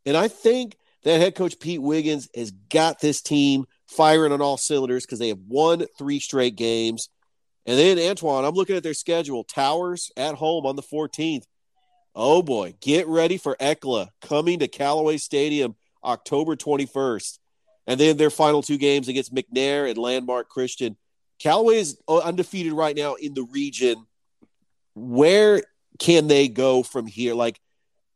[0.06, 4.56] And I think that head coach Pete Wiggins has got this team firing on all
[4.56, 7.10] cylinders because they have won three straight games.
[7.66, 9.44] And then Antoine, I'm looking at their schedule.
[9.44, 11.44] Towers at home on the 14th.
[12.14, 17.38] Oh boy, get ready for ELCA coming to Callaway Stadium October 21st.
[17.86, 20.96] And then their final two games against McNair and Landmark Christian.
[21.38, 24.06] Callaway is undefeated right now in the region.
[24.94, 25.62] Where
[26.00, 27.34] can they go from here?
[27.34, 27.60] Like,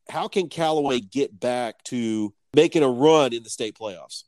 [0.09, 4.25] how can Callaway get back to making a run in the state playoffs?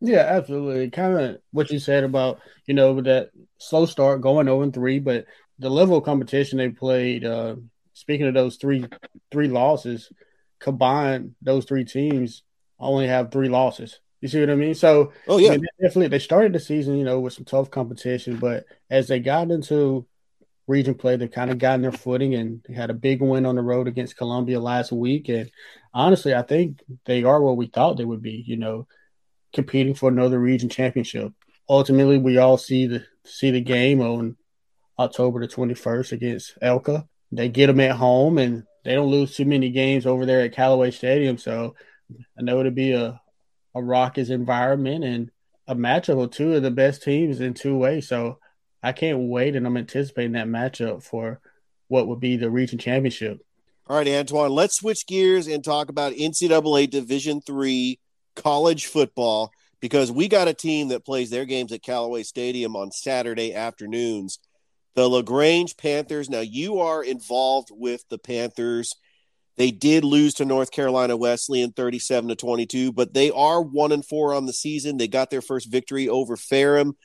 [0.00, 0.90] Yeah, absolutely.
[0.90, 5.00] Kind of what you said about, you know, with that slow start going 0 3,
[5.00, 5.26] but
[5.58, 7.56] the level of competition they played, uh,
[7.94, 8.86] speaking of those three
[9.32, 10.12] three losses,
[10.60, 12.42] combined those three teams
[12.78, 13.98] only have three losses.
[14.20, 14.74] You see what I mean?
[14.74, 17.70] So, oh yeah, I mean, definitely they started the season, you know, with some tough
[17.70, 20.06] competition, but as they got into
[20.68, 23.62] region play, They've kind of gotten their footing and had a big win on the
[23.62, 25.28] road against Columbia last week.
[25.28, 25.50] And
[25.92, 28.44] honestly, I think they are what we thought they would be.
[28.46, 28.86] You know,
[29.52, 31.32] competing for another region championship.
[31.68, 34.36] Ultimately, we all see the see the game on
[34.98, 39.36] October the twenty first against Elka they get them at home and they don't lose
[39.36, 41.36] too many games over there at Callaway Stadium.
[41.38, 41.74] So
[42.38, 43.20] I know it'll be a,
[43.74, 45.30] a raucous environment and
[45.66, 48.04] a matchup of two of the best teams in 2A.
[48.04, 48.38] So
[48.82, 51.40] I can't wait, and I'm anticipating that matchup for
[51.88, 53.40] what would be the region championship.
[53.86, 57.98] All right, Antoine, let's switch gears and talk about NCAA Division three
[58.36, 59.50] college football
[59.80, 64.38] because we got a team that plays their games at Callaway Stadium on Saturday afternoons
[64.94, 66.28] the LaGrange Panthers.
[66.28, 68.92] Now, you are involved with the Panthers.
[69.56, 74.04] They did lose to North Carolina Wesleyan 37 to 22, but they are 1 and
[74.04, 74.96] 4 on the season.
[74.96, 76.96] They got their first victory over Ferrum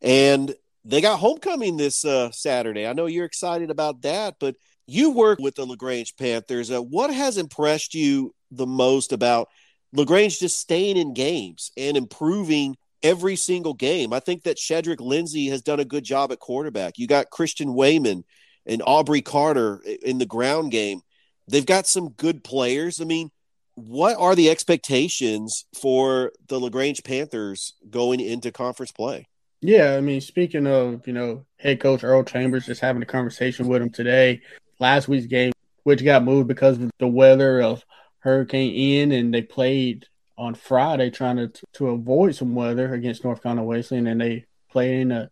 [0.00, 0.54] and
[0.84, 2.86] they got homecoming this uh, Saturday.
[2.86, 4.56] I know you're excited about that, but
[4.86, 6.70] you work with the LaGrange Panthers.
[6.70, 9.48] Uh, what has impressed you the most about
[9.92, 14.12] LaGrange just staying in games and improving every single game.
[14.12, 16.98] I think that Shedrick Lindsay has done a good job at quarterback.
[16.98, 18.24] You got Christian Wayman
[18.66, 21.00] and Aubrey Carter in the ground game.
[21.46, 23.00] They've got some good players.
[23.00, 23.30] I mean,
[23.74, 29.26] what are the expectations for the LaGrange Panthers going into conference play?
[29.66, 33.66] Yeah, I mean, speaking of, you know, head coach Earl Chambers, just having a conversation
[33.66, 34.42] with him today.
[34.78, 35.54] Last week's game,
[35.84, 37.82] which got moved because of the weather of
[38.18, 40.04] Hurricane Ian, and they played
[40.36, 45.00] on Friday trying to to avoid some weather against North Carolina Wesleyan, and they played
[45.00, 45.30] in a,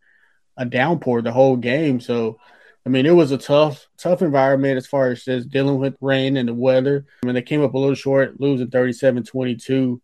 [0.57, 2.01] a downpour the whole game.
[2.01, 2.39] So,
[2.87, 6.39] I mean, it was a tough tough environment as far as just dealing with rain
[6.39, 7.05] and the weather.
[7.22, 10.01] I mean, they came up a little short, losing 37-22.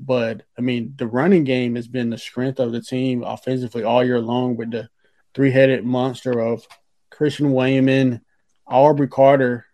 [0.00, 4.04] But I mean, the running game has been the strength of the team offensively all
[4.04, 4.88] year long with the
[5.34, 6.66] three headed monster of
[7.10, 8.20] Christian Wayman,
[8.66, 9.66] Aubrey Carter,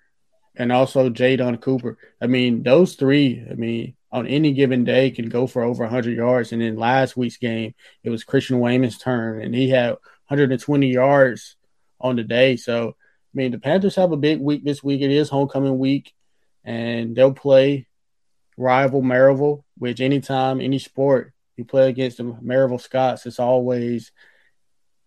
[0.57, 1.99] and also Jadon Cooper.
[2.21, 6.17] I mean, those three, I mean, on any given day can go for over 100
[6.17, 6.53] yards.
[6.53, 9.91] And in last week's game, it was Christian Wayman's turn, and he had
[10.29, 11.57] 120 yards
[12.01, 12.57] on the day.
[12.57, 15.03] So, I mean, the Panthers have a big week this week.
[15.03, 16.15] It is homecoming week,
[16.63, 17.89] and they'll play
[18.57, 24.13] rival Maryville, which anytime, any sport you play against the Maryville Scots, it's always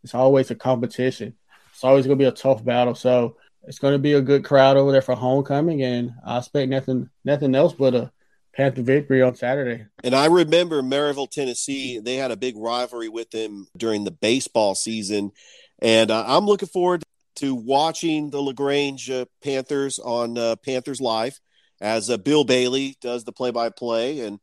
[0.03, 1.35] it's always a competition.
[1.71, 2.95] It's always going to be a tough battle.
[2.95, 6.69] So it's going to be a good crowd over there for homecoming, and I expect
[6.69, 8.11] nothing nothing else but a
[8.53, 9.85] Panther victory on Saturday.
[10.03, 11.99] And I remember Maryville, Tennessee.
[11.99, 15.31] They had a big rivalry with them during the baseball season,
[15.79, 17.03] and uh, I'm looking forward
[17.35, 21.39] to watching the Lagrange uh, Panthers on uh, Panthers Live
[21.82, 24.21] as uh, Bill Bailey does the play-by-play.
[24.21, 24.39] And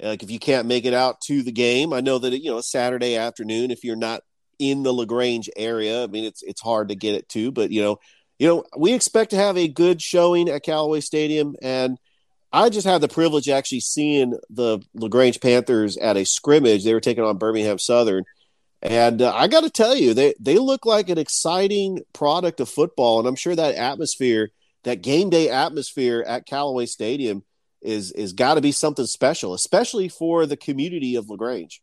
[0.00, 2.60] like, if you can't make it out to the game, I know that you know
[2.60, 3.70] Saturday afternoon.
[3.70, 4.22] If you're not
[4.58, 7.82] in the Lagrange area, I mean it's it's hard to get it to, but you
[7.82, 7.98] know,
[8.38, 11.98] you know, we expect to have a good showing at Callaway Stadium, and
[12.52, 16.84] I just had the privilege actually seeing the Lagrange Panthers at a scrimmage.
[16.84, 18.24] They were taking on Birmingham Southern.
[18.82, 22.68] And uh, I got to tell you, they, they look like an exciting product of
[22.68, 23.18] football.
[23.18, 24.50] And I'm sure that atmosphere
[24.86, 27.42] that game day atmosphere at Callaway Stadium
[27.82, 31.82] is is got to be something special, especially for the community of Lagrange.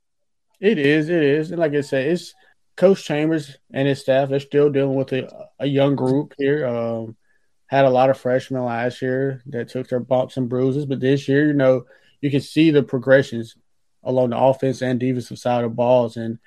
[0.62, 2.34] It is, it is, and like I said, it's
[2.78, 4.30] Coach Chambers and his staff.
[4.30, 5.30] They're still dealing with a,
[5.60, 6.66] a young group here.
[6.66, 7.18] Um,
[7.68, 11.28] had a lot of freshmen last year that took their bumps and bruises, but this
[11.28, 11.84] year, you know,
[12.22, 13.58] you can see the progressions
[14.04, 16.39] along the offense and defensive side of balls, and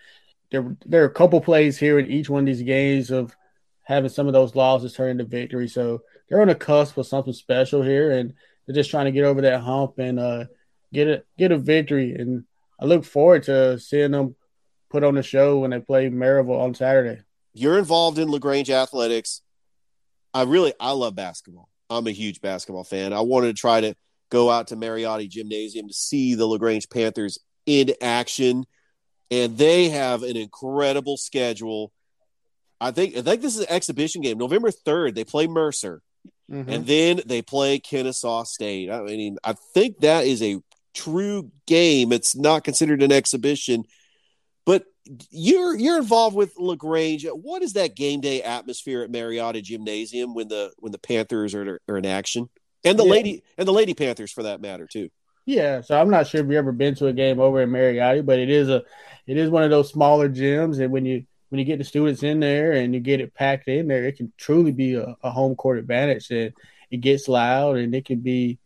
[0.51, 3.37] there there are a couple plays here in each one of these games of
[3.83, 5.69] having some of those losses turn into victory.
[5.69, 8.35] So they're on the cusp of something special here, and
[8.66, 10.45] they're just trying to get over that hump and uh,
[10.93, 12.14] get a get a victory.
[12.14, 12.45] And
[12.81, 14.35] I look forward to seeing them
[14.91, 17.22] put on the show when they play Maryville on Saturday.
[17.55, 19.43] You're involved in Lagrange athletics.
[20.35, 21.68] I really I love basketball.
[21.89, 23.12] I'm a huge basketball fan.
[23.12, 23.95] I wanted to try to
[24.31, 28.64] go out to Mariotti Gymnasium to see the Lagrange Panthers in action,
[29.31, 31.93] and they have an incredible schedule.
[32.81, 34.39] I think I think this is an exhibition game.
[34.39, 36.03] November third, they play Mercer.
[36.51, 36.70] Mm-hmm.
[36.70, 38.91] And then they play Kennesaw State.
[38.91, 40.61] I mean, I think that is a
[40.95, 42.12] true game.
[42.12, 43.85] It's not considered an exhibition,
[44.64, 44.85] but
[45.31, 47.27] you're you're involved with Lagrange.
[47.27, 51.81] What is that game day atmosphere at Mariotti Gymnasium when the when the Panthers are,
[51.89, 52.49] are in action,
[52.85, 53.11] and the yeah.
[53.11, 55.11] lady and the Lady Panthers for that matter too?
[55.45, 58.27] Yeah, so I'm not sure if you've ever been to a game over at Mariotti,
[58.27, 58.83] but it is a
[59.27, 61.24] it is one of those smaller gyms, and when you
[61.57, 64.19] when you get the students in there and you get it packed in there, it
[64.19, 66.31] can truly be a, a home court advantage.
[66.31, 66.53] And
[66.91, 68.59] it gets loud and it can be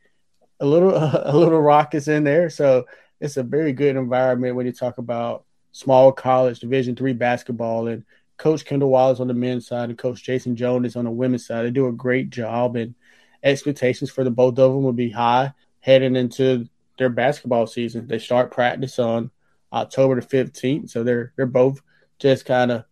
[0.58, 2.50] a little a little raucous in there.
[2.50, 2.86] So
[3.20, 7.86] it's a very good environment when you talk about small college Division three basketball.
[7.86, 8.04] And
[8.38, 11.64] Coach Kendall Wallace on the men's side and Coach Jason Jones on the women's side.
[11.64, 12.96] They do a great job, and
[13.44, 16.68] expectations for the both of them will be high heading into
[16.98, 18.08] their basketball season.
[18.08, 19.30] They start practice on
[19.72, 21.80] October the fifteenth, so they're they're both
[22.20, 22.84] just kind of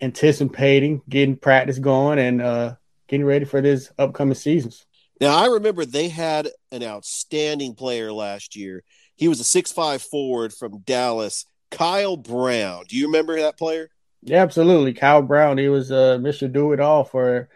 [0.00, 2.74] anticipating getting practice going and uh,
[3.08, 4.86] getting ready for this upcoming seasons.
[5.20, 8.84] Now, I remember they had an outstanding player last year.
[9.16, 12.84] He was a six-five forward from Dallas, Kyle Brown.
[12.88, 13.90] Do you remember that player?
[14.22, 14.94] Yeah, absolutely.
[14.94, 15.58] Kyle Brown.
[15.58, 16.50] He was uh, Mr.
[16.50, 17.48] Do It All for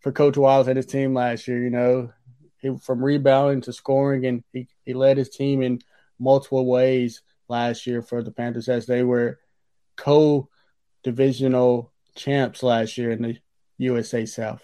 [0.00, 1.62] for Coach Wallace and his team last year.
[1.62, 2.12] You know,
[2.58, 5.80] he, from rebounding to scoring, and he, he led his team in
[6.18, 9.38] multiple ways last year for the Panthers as they were
[9.96, 10.48] co
[11.02, 13.38] divisional champs last year in the
[13.78, 14.62] USA South.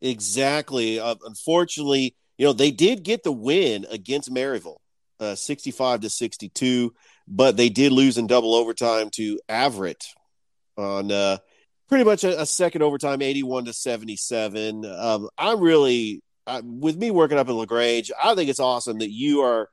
[0.00, 1.00] Exactly.
[1.00, 4.76] Uh, unfortunately, you know, they did get the win against Maryville,
[5.20, 6.94] uh, 65 to 62,
[7.26, 10.04] but they did lose in double overtime to Averett
[10.76, 11.38] on uh,
[11.88, 14.84] pretty much a, a, second overtime, 81 to 77.
[14.84, 16.22] Um, I'm really,
[16.62, 19.70] with me working up in LaGrange, I think it's awesome that you are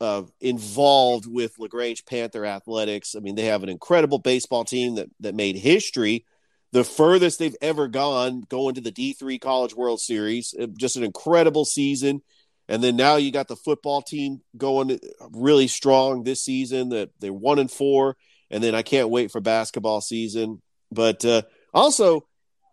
[0.00, 3.14] uh, involved with Lagrange Panther athletics.
[3.16, 6.24] I mean, they have an incredible baseball team that that made history,
[6.70, 10.54] the furthest they've ever gone, going to the D three College World Series.
[10.60, 12.22] Uh, just an incredible season,
[12.68, 15.00] and then now you got the football team going
[15.32, 16.90] really strong this season.
[16.90, 18.16] That they're one and four,
[18.50, 20.62] and then I can't wait for basketball season.
[20.92, 21.42] But uh,
[21.74, 22.27] also,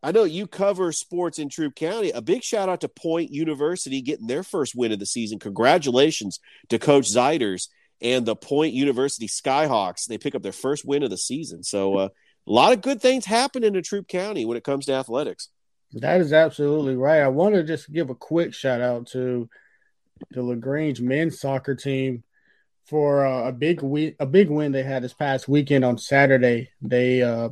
[0.05, 2.11] I know you cover sports in Troup County.
[2.11, 5.39] A big shout out to Point University getting their first win of the season.
[5.39, 6.39] Congratulations
[6.69, 10.05] to Coach Zeiders and the Point University Skyhawks.
[10.05, 11.63] They pick up their first win of the season.
[11.63, 12.09] So uh,
[12.47, 15.49] a lot of good things happening in Troup County when it comes to athletics.
[15.93, 17.21] That is absolutely right.
[17.21, 19.49] I want to just give a quick shout out to
[20.29, 22.23] the Lagrange men's soccer team
[22.85, 26.69] for uh, a big win, a big win they had this past weekend on Saturday.
[26.79, 27.49] They uh,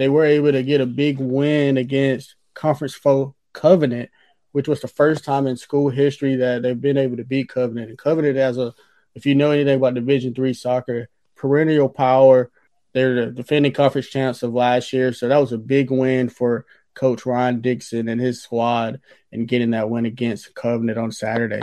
[0.00, 4.08] they were able to get a big win against conference foe Covenant,
[4.52, 7.90] which was the first time in school history that they've been able to beat Covenant.
[7.90, 8.72] And Covenant, as a
[9.14, 12.50] if you know anything about Division three soccer, perennial power.
[12.94, 16.64] They're the defending conference champs of last year, so that was a big win for
[16.94, 21.60] Coach Ryan Dixon and his squad and getting that win against Covenant on Saturday.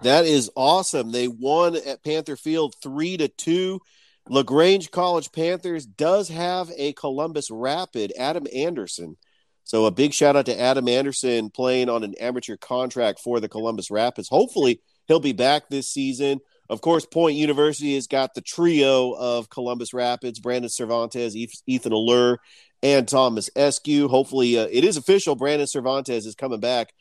[0.00, 1.12] That is awesome.
[1.12, 3.82] They won at Panther Field three to two.
[4.28, 9.16] Lagrange College Panthers does have a Columbus Rapid, Adam Anderson.
[9.64, 13.48] So a big shout out to Adam Anderson playing on an amateur contract for the
[13.48, 14.28] Columbus Rapids.
[14.28, 16.40] Hopefully he'll be back this season.
[16.68, 22.38] Of course, Point University has got the trio of Columbus Rapids, Brandon Cervantes, Ethan Allure,
[22.82, 24.08] and Thomas Eskew.
[24.08, 25.36] Hopefully, uh, it is official.
[25.36, 26.92] Brandon Cervantes is coming back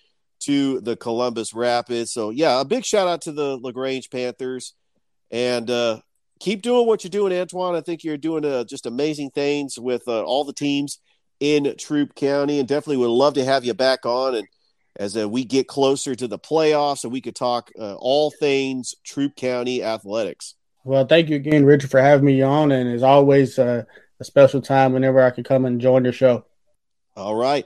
[0.41, 2.11] to the Columbus Rapids.
[2.11, 4.73] So, yeah, a big shout out to the LaGrange Panthers.
[5.31, 6.01] And uh,
[6.39, 7.75] keep doing what you're doing, Antoine.
[7.75, 10.99] I think you're doing uh, just amazing things with uh, all the teams
[11.39, 12.59] in Troup County.
[12.59, 14.35] And definitely would love to have you back on.
[14.35, 14.47] And
[14.97, 18.95] as uh, we get closer to the playoffs, and we could talk uh, all things
[19.03, 20.55] Troup County athletics.
[20.83, 22.71] Well, thank you again, Richard, for having me on.
[22.71, 23.83] And as always, uh,
[24.19, 26.45] a special time whenever I could come and join your show.
[27.15, 27.65] All right.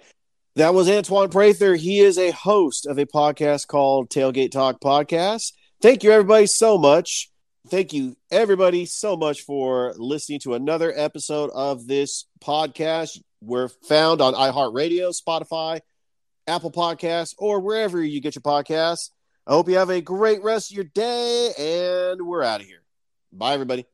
[0.55, 1.75] That was Antoine Prather.
[1.75, 5.53] He is a host of a podcast called Tailgate Talk Podcast.
[5.81, 7.28] Thank you, everybody, so much.
[7.67, 13.21] Thank you, everybody, so much for listening to another episode of this podcast.
[13.41, 15.81] We're found on iHeartRadio, Spotify,
[16.47, 19.09] Apple Podcasts, or wherever you get your podcasts.
[19.45, 22.81] I hope you have a great rest of your day, and we're out of here.
[23.31, 23.85] Bye, everybody.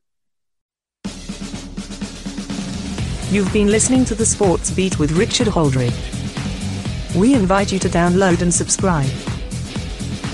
[3.31, 7.15] You've been listening to the Sports Beat with Richard Holdridge.
[7.15, 9.09] We invite you to download and subscribe.